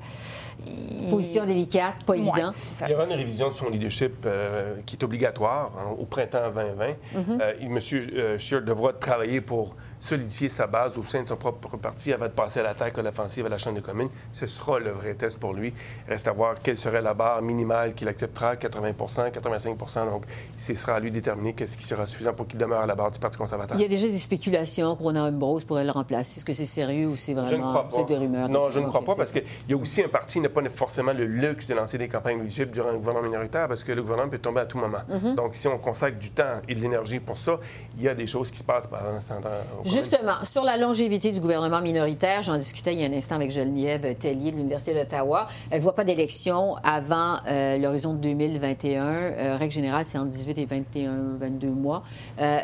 Position 1.09 1.47
délicate, 1.47 2.05
pas 2.05 2.17
évident. 2.17 2.53
Il 2.83 2.91
y 2.91 2.95
aura 2.95 3.05
une 3.05 3.13
révision 3.13 3.49
de 3.49 3.53
son 3.55 3.71
leadership 3.71 4.27
euh, 4.27 4.77
qui 4.85 4.97
est 4.97 5.05
obligatoire 5.05 5.71
hein, 5.79 5.95
au 5.99 6.05
printemps 6.05 6.51
2020. 6.55 6.87
Mhm. 6.89 7.39
Euh, 7.41 7.53
M. 7.61 8.39
Scheer 8.39 8.63
devra 8.63 8.93
travailler 8.93 9.41
pour 9.41 9.77
solidifier 10.01 10.49
sa 10.49 10.67
base 10.67 10.99
au 10.99 11.03
sein 11.03 11.23
de 11.23 11.29
son 11.29 11.37
propre 11.37 11.77
parti 11.77 12.13
avant 12.13 12.27
de 12.27 12.31
passer 12.31 12.61
à 12.61 12.63
l'attaque 12.63 12.99
à 12.99 13.03
l'offensive 13.03 13.47
à 13.47 13.49
la 13.49 13.59
Chambre 13.59 13.77
des 13.77 13.83
communes. 13.83 14.09
Ce 14.33 14.47
sera 14.47 14.79
le 14.79 14.91
vrai 14.91 15.15
test 15.15 15.39
pour 15.41 15.55
lui. 15.55 15.73
Reste 16.09 16.29
à 16.29 16.33
voir 16.33 16.57
quelle 16.63 16.79
serait 16.79 17.03
la 17.03 17.15
barre 17.15 17.43
minimale 17.43 17.95
qu'il 17.95 18.09
acceptera, 18.09 18.57
80 18.57 18.93
85 19.33 19.77
Donc, 20.11 20.25
ce 20.57 20.75
sera 20.75 20.95
à 20.95 21.01
lui 21.01 21.11
de 21.11 21.17
déterminer 21.17 21.53
qu'est-ce 21.55 21.77
qui 21.77 21.85
sera 21.85 22.07
suffisant 22.07 22.33
pour 22.33 22.47
qu'il 22.47 22.59
demeure 22.59 22.81
à 22.81 22.87
la 22.87 22.95
barre 22.95 23.11
du 23.11 23.19
Parti 23.19 23.37
conservateur. 23.37 23.77
Il 23.77 23.83
y 23.83 23.85
a 23.85 23.89
déjà 23.89 24.07
des 24.07 24.19
spéculations 24.19 24.97
qu'on 24.97 25.15
a 25.17 25.31
Rose 25.31 25.65
pourrait 25.65 25.85
le 25.85 25.91
remplacer. 25.91 26.39
Est-ce 26.39 26.45
que 26.45 26.53
c'est 26.53 26.65
sérieux 26.65 27.09
ou 27.09 27.17
c'est 27.17 27.35
vraiment 27.35 27.89
des 28.07 28.17
rumeurs? 28.17 28.49
Non, 28.49 28.71
je 28.71 28.81
ne 28.81 28.87
crois 28.87 29.05
pas 29.05 29.15
parce 29.15 29.33
qu'il 29.33 29.45
y 29.69 29.73
a 29.73 29.77
aussi 29.77 30.03
un 30.03 30.09
parti 30.09 30.35
qui 30.35 30.41
n'a 30.41 30.49
pas 30.49 30.63
forcément 30.69 31.13
le 31.13 31.25
luxe 31.25 31.67
de 31.67 31.75
lancer 31.75 31.99
des 31.99 32.09
campagnes 32.09 32.41
éligibles 32.41 32.71
durant 32.71 32.91
un 32.91 32.97
gouvernement 32.97 33.27
minoritaire 33.27 33.69
parce 33.69 33.85
que 33.85 33.93
le 33.93 34.03
gouvernement 34.03 34.31
peut 34.31 34.39
tomber 34.39 34.61
à 34.61 34.67
tout 34.67 34.79
moment. 34.79 34.99
Mm-hmm. 35.11 35.35
Donc, 35.35 35.55
si 35.55 35.69
on 35.69 35.79
consacre 35.79 36.19
du 36.19 36.31
temps 36.31 36.61
et 36.69 36.75
de 36.75 36.81
l'énergie 36.81 37.21
pour 37.21 37.39
ça, 37.39 37.59
il 37.97 38.03
y 38.05 38.09
a 38.09 38.15
des 38.15 38.27
choses 38.27 38.51
qui 38.51 38.59
se 38.59 38.65
passent 38.65 38.87
pendant 38.87 39.21
ce 39.21 39.29
temps. 39.29 39.39
Justement, 39.88 40.44
sur 40.44 40.64
la 40.64 40.77
longévité 40.77 41.33
du 41.33 41.40
gouvernement 41.40 41.81
minoritaire, 41.81 42.42
j'en 42.42 42.59
discutais 42.59 42.92
il 42.92 43.01
y 43.01 43.05
a 43.05 43.09
un 43.09 43.12
instant 43.12 43.37
avec 43.37 43.51
Geneviève 43.51 44.14
Tellier 44.16 44.51
de 44.51 44.57
l'Université 44.57 44.92
d'Ottawa. 44.92 45.48
Elle 45.70 45.79
ne 45.79 45.83
voit 45.83 45.94
pas 45.94 46.05
d'élection 46.05 46.77
avant 46.85 47.38
euh, 47.48 47.79
l'horizon 47.79 48.12
de 48.12 48.18
2021. 48.18 49.03
Euh, 49.05 49.57
règle 49.57 49.72
générale, 49.72 50.05
c'est 50.05 50.18
entre 50.18 50.31
18 50.31 50.59
et 50.59 50.66
21, 50.66 51.11
22 51.38 51.68
mois. 51.68 52.03
Euh, 52.38 52.59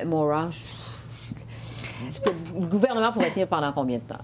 le 2.54 2.66
gouvernement 2.66 3.10
pourrait 3.12 3.30
tenir 3.30 3.48
pendant 3.48 3.72
combien 3.72 3.96
de 3.96 4.02
temps? 4.02 4.22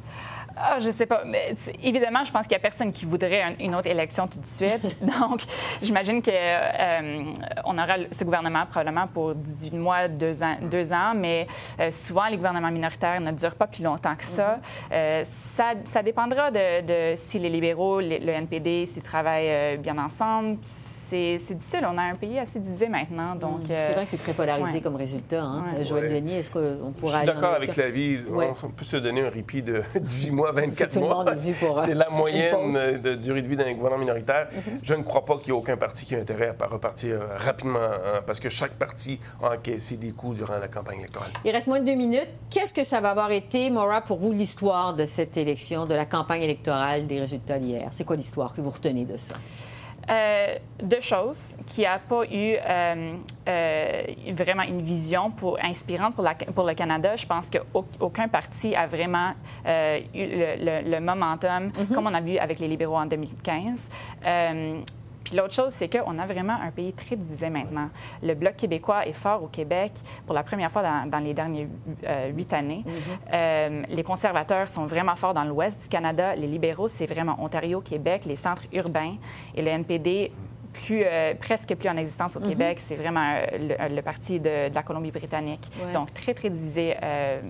Ah, 0.62 0.78
je 0.78 0.90
sais 0.90 1.06
pas. 1.06 1.22
Mais 1.24 1.54
évidemment, 1.82 2.24
je 2.24 2.30
pense 2.32 2.42
qu'il 2.42 2.52
n'y 2.52 2.60
a 2.60 2.60
personne 2.60 2.92
qui 2.92 3.04
voudrait 3.04 3.56
une 3.58 3.74
autre 3.74 3.88
élection 3.88 4.26
tout 4.26 4.38
de 4.38 4.46
suite. 4.46 4.96
Donc, 5.20 5.40
j'imagine 5.82 6.22
qu'on 6.22 6.30
euh, 6.32 7.32
aura 7.64 7.96
ce 8.10 8.24
gouvernement 8.24 8.66
probablement 8.66 9.06
pour 9.06 9.34
18 9.34 9.74
mois, 9.74 10.08
deux 10.08 10.42
ans, 10.42 10.56
deux 10.62 10.92
ans 10.92 11.12
mais 11.14 11.46
euh, 11.78 11.90
souvent, 11.90 12.26
les 12.26 12.36
gouvernements 12.36 12.70
minoritaires 12.70 13.20
ne 13.20 13.32
durent 13.32 13.54
pas 13.54 13.66
plus 13.66 13.82
longtemps 13.82 14.14
que 14.14 14.24
ça. 14.24 14.56
Mm-hmm. 14.56 14.92
Euh, 14.92 15.24
ça, 15.24 15.72
ça, 15.84 16.02
dépendra 16.02 16.50
de, 16.50 17.14
si 17.14 17.38
les 17.38 17.48
libéraux, 17.48 18.00
le 18.00 18.28
NPD, 18.28 18.86
s'ils 18.86 19.02
travaillent 19.02 19.78
bien 19.78 19.98
ensemble 19.98 20.58
c'est 21.10 21.54
difficile. 21.54 21.86
On 21.90 21.98
a 21.98 22.02
un 22.02 22.14
pays 22.14 22.38
assez 22.38 22.60
divisé 22.60 22.88
maintenant. 22.88 23.34
Donc, 23.34 23.62
C'est 23.66 23.92
vrai 23.92 24.04
que 24.04 24.10
c'est 24.10 24.16
très 24.16 24.32
polarisé 24.32 24.80
comme 24.80 24.96
résultat. 24.96 25.42
Hein? 25.42 25.82
Joël 25.82 26.12
Denis, 26.12 26.34
est-ce 26.34 26.50
qu'on 26.50 26.92
pourra. 26.92 27.12
Je 27.12 27.16
suis 27.18 27.26
d'accord 27.26 27.54
avec 27.54 27.76
la 27.76 27.90
vie. 27.90 28.20
On 28.62 28.68
peut 28.68 28.84
se 28.84 28.96
donner 28.96 29.22
un 29.22 29.30
répit 29.30 29.62
de 29.62 29.82
18 30.00 30.30
mois, 30.30 30.49
24 30.52 31.00
mois. 31.00 31.24
C'est 31.84 31.94
la 31.94 32.10
moyenne 32.10 33.00
de 33.00 33.14
durée 33.14 33.42
de 33.42 33.48
vie 33.48 33.56
d'un 33.56 33.72
gouvernement 33.72 34.00
minoritaire. 34.00 34.48
Mm-hmm. 34.52 34.78
Je 34.82 34.94
ne 34.94 35.02
crois 35.02 35.24
pas 35.24 35.36
qu'il 35.38 35.48
y 35.48 35.50
ait 35.50 35.58
aucun 35.58 35.76
parti 35.76 36.04
qui 36.04 36.14
ait 36.14 36.20
intérêt 36.20 36.54
à 36.58 36.66
repartir 36.66 37.20
euh, 37.20 37.36
rapidement 37.36 37.78
hein, 37.78 38.20
parce 38.26 38.40
que 38.40 38.48
chaque 38.48 38.72
parti 38.72 39.18
a 39.42 39.54
encaissé 39.54 39.96
des 39.96 40.10
coups 40.10 40.38
durant 40.38 40.58
la 40.58 40.68
campagne 40.68 41.00
électorale. 41.00 41.30
Il 41.44 41.50
reste 41.50 41.66
moins 41.66 41.80
de 41.80 41.86
deux 41.86 41.94
minutes. 41.94 42.28
Qu'est-ce 42.50 42.74
que 42.74 42.84
ça 42.84 43.00
va 43.00 43.10
avoir 43.10 43.30
été, 43.30 43.70
Maura, 43.70 44.00
pour 44.00 44.18
vous, 44.18 44.32
l'histoire 44.32 44.94
de 44.94 45.04
cette 45.06 45.36
élection, 45.36 45.86
de 45.86 45.94
la 45.94 46.06
campagne 46.06 46.42
électorale, 46.42 47.06
des 47.06 47.20
résultats 47.20 47.58
d'hier? 47.58 47.88
C'est 47.90 48.04
quoi 48.04 48.16
l'histoire 48.16 48.54
que 48.54 48.60
vous 48.60 48.70
retenez 48.70 49.04
de 49.04 49.16
ça? 49.16 49.34
Euh, 50.10 50.56
deux 50.82 51.00
choses, 51.00 51.56
qui 51.66 51.82
n'a 51.82 52.00
pas 52.00 52.24
eu 52.24 52.56
euh, 52.56 53.14
euh, 53.48 54.02
vraiment 54.32 54.64
une 54.64 54.82
vision 54.82 55.30
pour, 55.30 55.56
inspirante 55.62 56.16
pour, 56.16 56.24
la, 56.24 56.34
pour 56.34 56.66
le 56.66 56.74
Canada. 56.74 57.14
Je 57.14 57.26
pense 57.26 57.48
qu'aucun 57.48 58.26
parti 58.26 58.74
a 58.74 58.86
vraiment 58.86 59.30
eu 59.64 60.26
le, 60.58 60.98
momentum, 60.98 61.68
mm-hmm. 61.68 61.94
comme 61.94 62.06
on 62.08 62.14
a 62.14 62.20
vu 62.20 62.38
avec 62.38 62.58
les 62.58 62.66
libéraux 62.66 62.96
en 62.96 63.06
2015. 63.06 63.88
Puis 65.24 65.36
l'autre 65.36 65.54
chose, 65.54 65.72
c'est 65.72 65.88
qu'on 65.88 66.18
a 66.18 66.26
vraiment 66.26 66.54
un 66.60 66.70
pays 66.70 66.92
très 66.92 67.16
divisé 67.16 67.50
maintenant. 67.50 67.90
Le 68.22 68.34
Bloc 68.34 68.56
québécois 68.56 69.06
est 69.06 69.12
fort 69.12 69.42
au 69.42 69.48
Québec 69.48 69.92
pour 70.26 70.34
la 70.34 70.42
première 70.42 70.70
fois 70.70 70.82
dans, 71.06 71.18
les 71.18 71.34
dernières 71.34 71.68
euh, 72.06 72.28
huit 72.28 72.52
années. 72.52 72.84
Mm-hmm. 72.86 73.16
Euh, 73.32 73.82
les 73.88 74.02
conservateurs 74.02 74.68
sont 74.68 74.86
vraiment 74.86 75.16
forts 75.16 75.34
dans 75.34 75.44
l'ouest 75.44 75.82
du 75.82 75.88
Canada. 75.88 76.34
Les 76.34 76.46
libéraux, 76.46 76.88
c'est 76.88 77.06
vraiment 77.06 77.36
Ontario, 77.38 77.80
Québec, 77.80 78.24
les 78.24 78.36
centres 78.36 78.64
urbains. 78.72 79.16
Et 79.54 79.62
le 79.62 79.68
NPD 79.68 80.32
plus, 80.72 81.02
euh, 81.04 81.34
presque 81.34 81.74
plus 81.74 81.88
en 81.88 81.96
existence 81.96 82.36
au 82.36 82.40
mhm. 82.40 82.48
Québec. 82.48 82.78
C'est 82.80 82.96
vraiment 82.96 83.36
euh, 83.36 83.88
le, 83.88 84.00
parti 84.02 84.40
de, 84.40 84.72
la 84.72 84.82
Colombie-Britannique. 84.82 85.70
Donc, 85.92 86.12
très, 86.14 86.34
très 86.34 86.50
divisé 86.50 86.96
euh, 87.02 87.40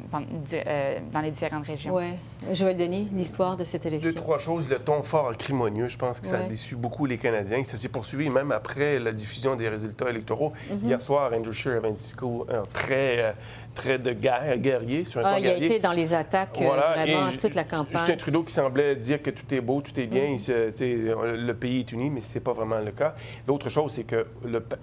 dans 1.12 1.20
les 1.20 1.30
différentes 1.30 1.66
régions. 1.66 1.94
Oui. 1.94 2.12
Joël 2.52 2.76
Denis, 2.76 3.08
l'histoire 3.12 3.56
de 3.56 3.64
cette 3.64 3.86
élection. 3.86 4.12
Deux, 4.12 4.16
trois 4.16 4.38
choses. 4.38 4.68
Le 4.68 4.78
ton 4.78 5.02
fort 5.02 5.28
acrimonieux, 5.28 5.88
je 5.88 5.98
pense 5.98 6.20
que 6.20 6.26
ça 6.26 6.38
a 6.38 6.42
déçu 6.44 6.76
beaucoup 6.76 7.06
les 7.06 7.18
Canadiens. 7.18 7.62
Ça 7.64 7.76
s'est 7.76 7.88
poursuivi 7.88 8.30
même 8.30 8.52
après 8.52 8.98
la 8.98 9.12
diffusion 9.12 9.56
des 9.56 9.68
résultats 9.68 10.08
électoraux. 10.08 10.52
Mhm. 10.70 10.88
Hier 10.88 11.02
soir, 11.02 11.32
Andrew 11.32 11.52
Scheer 11.52 11.76
avait 11.76 11.88
un 11.88 11.92
discours 11.92 12.46
très 12.72 13.34
trait 13.74 13.98
de 13.98 14.12
guerre, 14.12 14.58
guerrier 14.58 15.04
sur 15.04 15.20
un 15.20 15.24
ah, 15.24 15.38
Il 15.38 15.46
a 15.46 15.56
été 15.56 15.78
dans 15.78 15.92
les 15.92 16.14
attaques 16.14 16.60
euh, 16.60 16.68
vraiment 16.68 17.30
toute 17.38 17.54
la 17.54 17.64
campagne. 17.64 17.96
Justin 17.98 18.16
Trudeau 18.16 18.42
qui 18.42 18.52
semblait 18.52 18.96
dire 18.96 19.22
que 19.22 19.30
tout 19.30 19.52
est 19.54 19.60
beau, 19.60 19.80
tout 19.80 19.98
est 19.98 20.06
bien, 20.06 20.36
mm. 20.36 21.36
le 21.36 21.52
pays 21.52 21.80
est 21.80 21.92
uni, 21.92 22.10
mais 22.10 22.20
ce 22.20 22.34
n'est 22.34 22.40
pas 22.40 22.52
vraiment 22.52 22.78
le 22.78 22.90
cas. 22.90 23.14
L'autre 23.46 23.68
chose, 23.68 23.92
c'est 23.92 24.04
que 24.04 24.26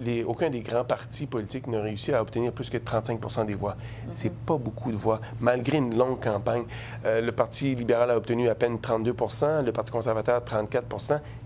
les, 0.00 0.24
aucun 0.24 0.50
des 0.50 0.60
grands 0.60 0.84
partis 0.84 1.26
politiques 1.26 1.66
n'a 1.66 1.80
réussi 1.80 2.12
à 2.12 2.22
obtenir 2.22 2.52
plus 2.52 2.70
que 2.70 2.78
35% 2.78 3.46
des 3.46 3.54
voix. 3.54 3.72
Mm-hmm. 3.74 4.08
C'est 4.12 4.32
pas 4.32 4.56
beaucoup 4.56 4.90
de 4.90 4.96
voix, 4.96 5.20
malgré 5.40 5.78
une 5.78 5.96
longue 5.96 6.20
campagne. 6.20 6.64
Euh, 7.04 7.20
le 7.20 7.32
Parti 7.32 7.74
libéral 7.74 8.10
a 8.10 8.16
obtenu 8.16 8.48
à 8.48 8.54
peine 8.54 8.76
32% 8.76 9.64
le 9.64 9.72
Parti 9.72 9.92
conservateur 9.92 10.44
34 10.44 10.86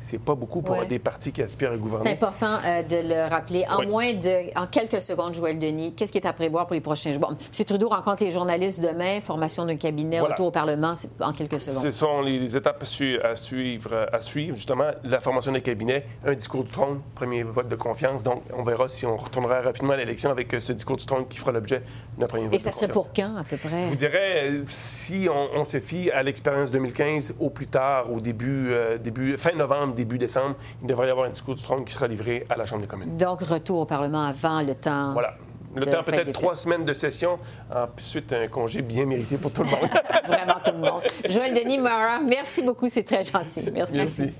C'est 0.00 0.18
pas 0.18 0.34
beaucoup 0.34 0.62
pour 0.62 0.84
des 0.86 0.98
partis 0.98 1.32
qui 1.32 1.42
aspirent 1.42 1.72
à 1.72 1.76
gouverner. 1.76 2.04
C'est 2.04 2.12
important 2.12 2.58
euh, 2.64 2.82
de 2.82 2.96
le 2.96 3.28
rappeler. 3.28 3.64
En 3.68 3.86
moins 3.86 4.12
de, 4.12 4.58
en 4.58 4.66
quelques 4.66 5.00
secondes, 5.00 5.34
Joël 5.34 5.58
Denis, 5.58 5.94
qu'est-ce 5.94 6.12
qui 6.12 6.18
est 6.18 6.26
à 6.26 6.32
prévoir 6.32 6.66
pour 6.66 6.74
les 6.74 6.80
prochains 6.80 7.12
jours? 7.12 7.31
M. 7.32 7.64
Trudeau 7.64 7.88
rencontre 7.88 8.24
les 8.24 8.30
journalistes 8.30 8.80
demain, 8.80 9.20
formation 9.20 9.64
d'un 9.64 9.76
cabinet, 9.76 10.20
retour 10.20 10.46
au 10.46 10.50
Parlement, 10.50 10.94
en 11.20 11.32
quelques 11.32 11.60
secondes. 11.60 11.82
Ce 11.82 11.90
sont 11.90 12.20
les 12.20 12.56
étapes 12.56 12.82
à 12.82 13.34
suivre, 13.34 14.08
à 14.12 14.20
suivre, 14.20 14.56
justement, 14.56 14.90
la 15.04 15.20
formation 15.20 15.52
des 15.52 15.62
cabinets, 15.62 16.04
un 16.24 16.34
discours 16.34 16.64
du 16.64 16.70
trône, 16.70 17.00
premier 17.14 17.42
vote 17.42 17.68
de 17.68 17.76
confiance. 17.76 18.22
Donc, 18.22 18.42
on 18.56 18.62
verra 18.62 18.88
si 18.88 19.06
on 19.06 19.16
retournera 19.16 19.60
rapidement 19.60 19.92
à 19.92 19.96
l'élection 19.96 20.30
avec 20.30 20.52
euh, 20.54 20.60
ce 20.60 20.72
discours 20.72 20.96
du 20.96 21.06
trône 21.06 21.26
qui 21.28 21.38
fera 21.38 21.52
l'objet 21.52 21.82
d'un 22.18 22.26
premier 22.26 22.44
vote 22.44 22.54
Et 22.54 22.58
ça 22.58 22.70
serait 22.70 22.88
pour 22.88 23.12
quand, 23.12 23.36
à 23.36 23.44
peu 23.44 23.56
près? 23.56 23.84
Je 23.84 23.90
vous 23.90 23.96
dirais, 23.96 24.50
euh, 24.50 24.64
si 24.68 25.28
on, 25.30 25.64
se 25.64 25.80
fie 25.80 26.10
à 26.10 26.22
l'expérience 26.22 26.70
2015, 26.70 27.36
au 27.40 27.50
plus 27.50 27.68
tard, 27.68 28.12
au 28.12 28.20
début, 28.20 28.70
euh, 28.70 28.98
début, 28.98 29.36
fin 29.38 29.52
novembre, 29.52 29.94
début 29.94 30.18
décembre, 30.18 30.56
il 30.82 30.88
devrait 30.88 31.08
y 31.08 31.10
avoir 31.10 31.26
un 31.26 31.30
discours 31.30 31.54
du 31.54 31.62
trône 31.62 31.84
qui 31.84 31.92
sera 31.92 32.08
livré 32.08 32.46
à 32.50 32.56
la 32.56 32.66
Chambre 32.66 32.82
des 32.82 32.88
communes. 32.88 33.16
Donc, 33.16 33.40
retour 33.42 33.80
au 33.80 33.84
Parlement 33.84 34.24
avant 34.24 34.62
le 34.62 34.74
temps. 34.74 35.12
Voilà. 35.12 35.34
Le 35.74 35.86
temps, 35.86 36.02
peut-être 36.02 36.32
trois 36.32 36.54
semaines 36.54 36.84
de 36.84 36.92
session. 36.92 37.38
Ensuite, 37.74 38.32
un 38.32 38.48
congé 38.48 38.82
bien 38.82 39.06
mérité 39.06 39.36
pour 39.36 39.52
tout 39.52 39.62
le 39.62 39.70
monde. 39.70 39.88
Vraiment 40.26 40.60
tout 40.64 40.72
le 40.72 40.78
monde. 40.78 41.02
Joël 41.28 41.54
Denis 41.54 41.78
Mara, 41.78 42.20
merci 42.20 42.62
beaucoup, 42.62 42.88
c'est 42.88 43.04
très 43.04 43.24
gentil. 43.24 43.64
Merci. 43.72 43.94
Merci. 43.94 44.32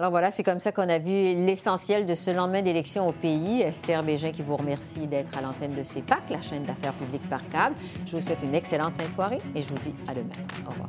Alors 0.00 0.10
voilà, 0.10 0.30
c'est 0.30 0.42
comme 0.42 0.60
ça 0.60 0.72
qu'on 0.72 0.88
a 0.88 0.98
vu 0.98 1.10
l'essentiel 1.10 2.06
de 2.06 2.14
ce 2.14 2.30
lendemain 2.30 2.62
d'élection 2.62 3.06
au 3.06 3.12
pays. 3.12 3.60
Esther 3.60 4.02
Bégin 4.02 4.32
qui 4.32 4.40
vous 4.40 4.56
remercie 4.56 5.06
d'être 5.06 5.36
à 5.36 5.42
l'antenne 5.42 5.74
de 5.74 5.82
CEPAC, 5.82 6.30
la 6.30 6.40
chaîne 6.40 6.64
d'affaires 6.64 6.94
publiques 6.94 7.28
par 7.28 7.46
câble. 7.50 7.76
Je 8.06 8.12
vous 8.12 8.20
souhaite 8.22 8.42
une 8.42 8.54
excellente 8.54 8.94
fin 8.98 9.06
de 9.06 9.12
soirée 9.12 9.42
et 9.54 9.60
je 9.60 9.68
vous 9.68 9.78
dis 9.78 9.94
à 10.08 10.14
demain. 10.14 10.30
Au 10.66 10.70
revoir. 10.70 10.88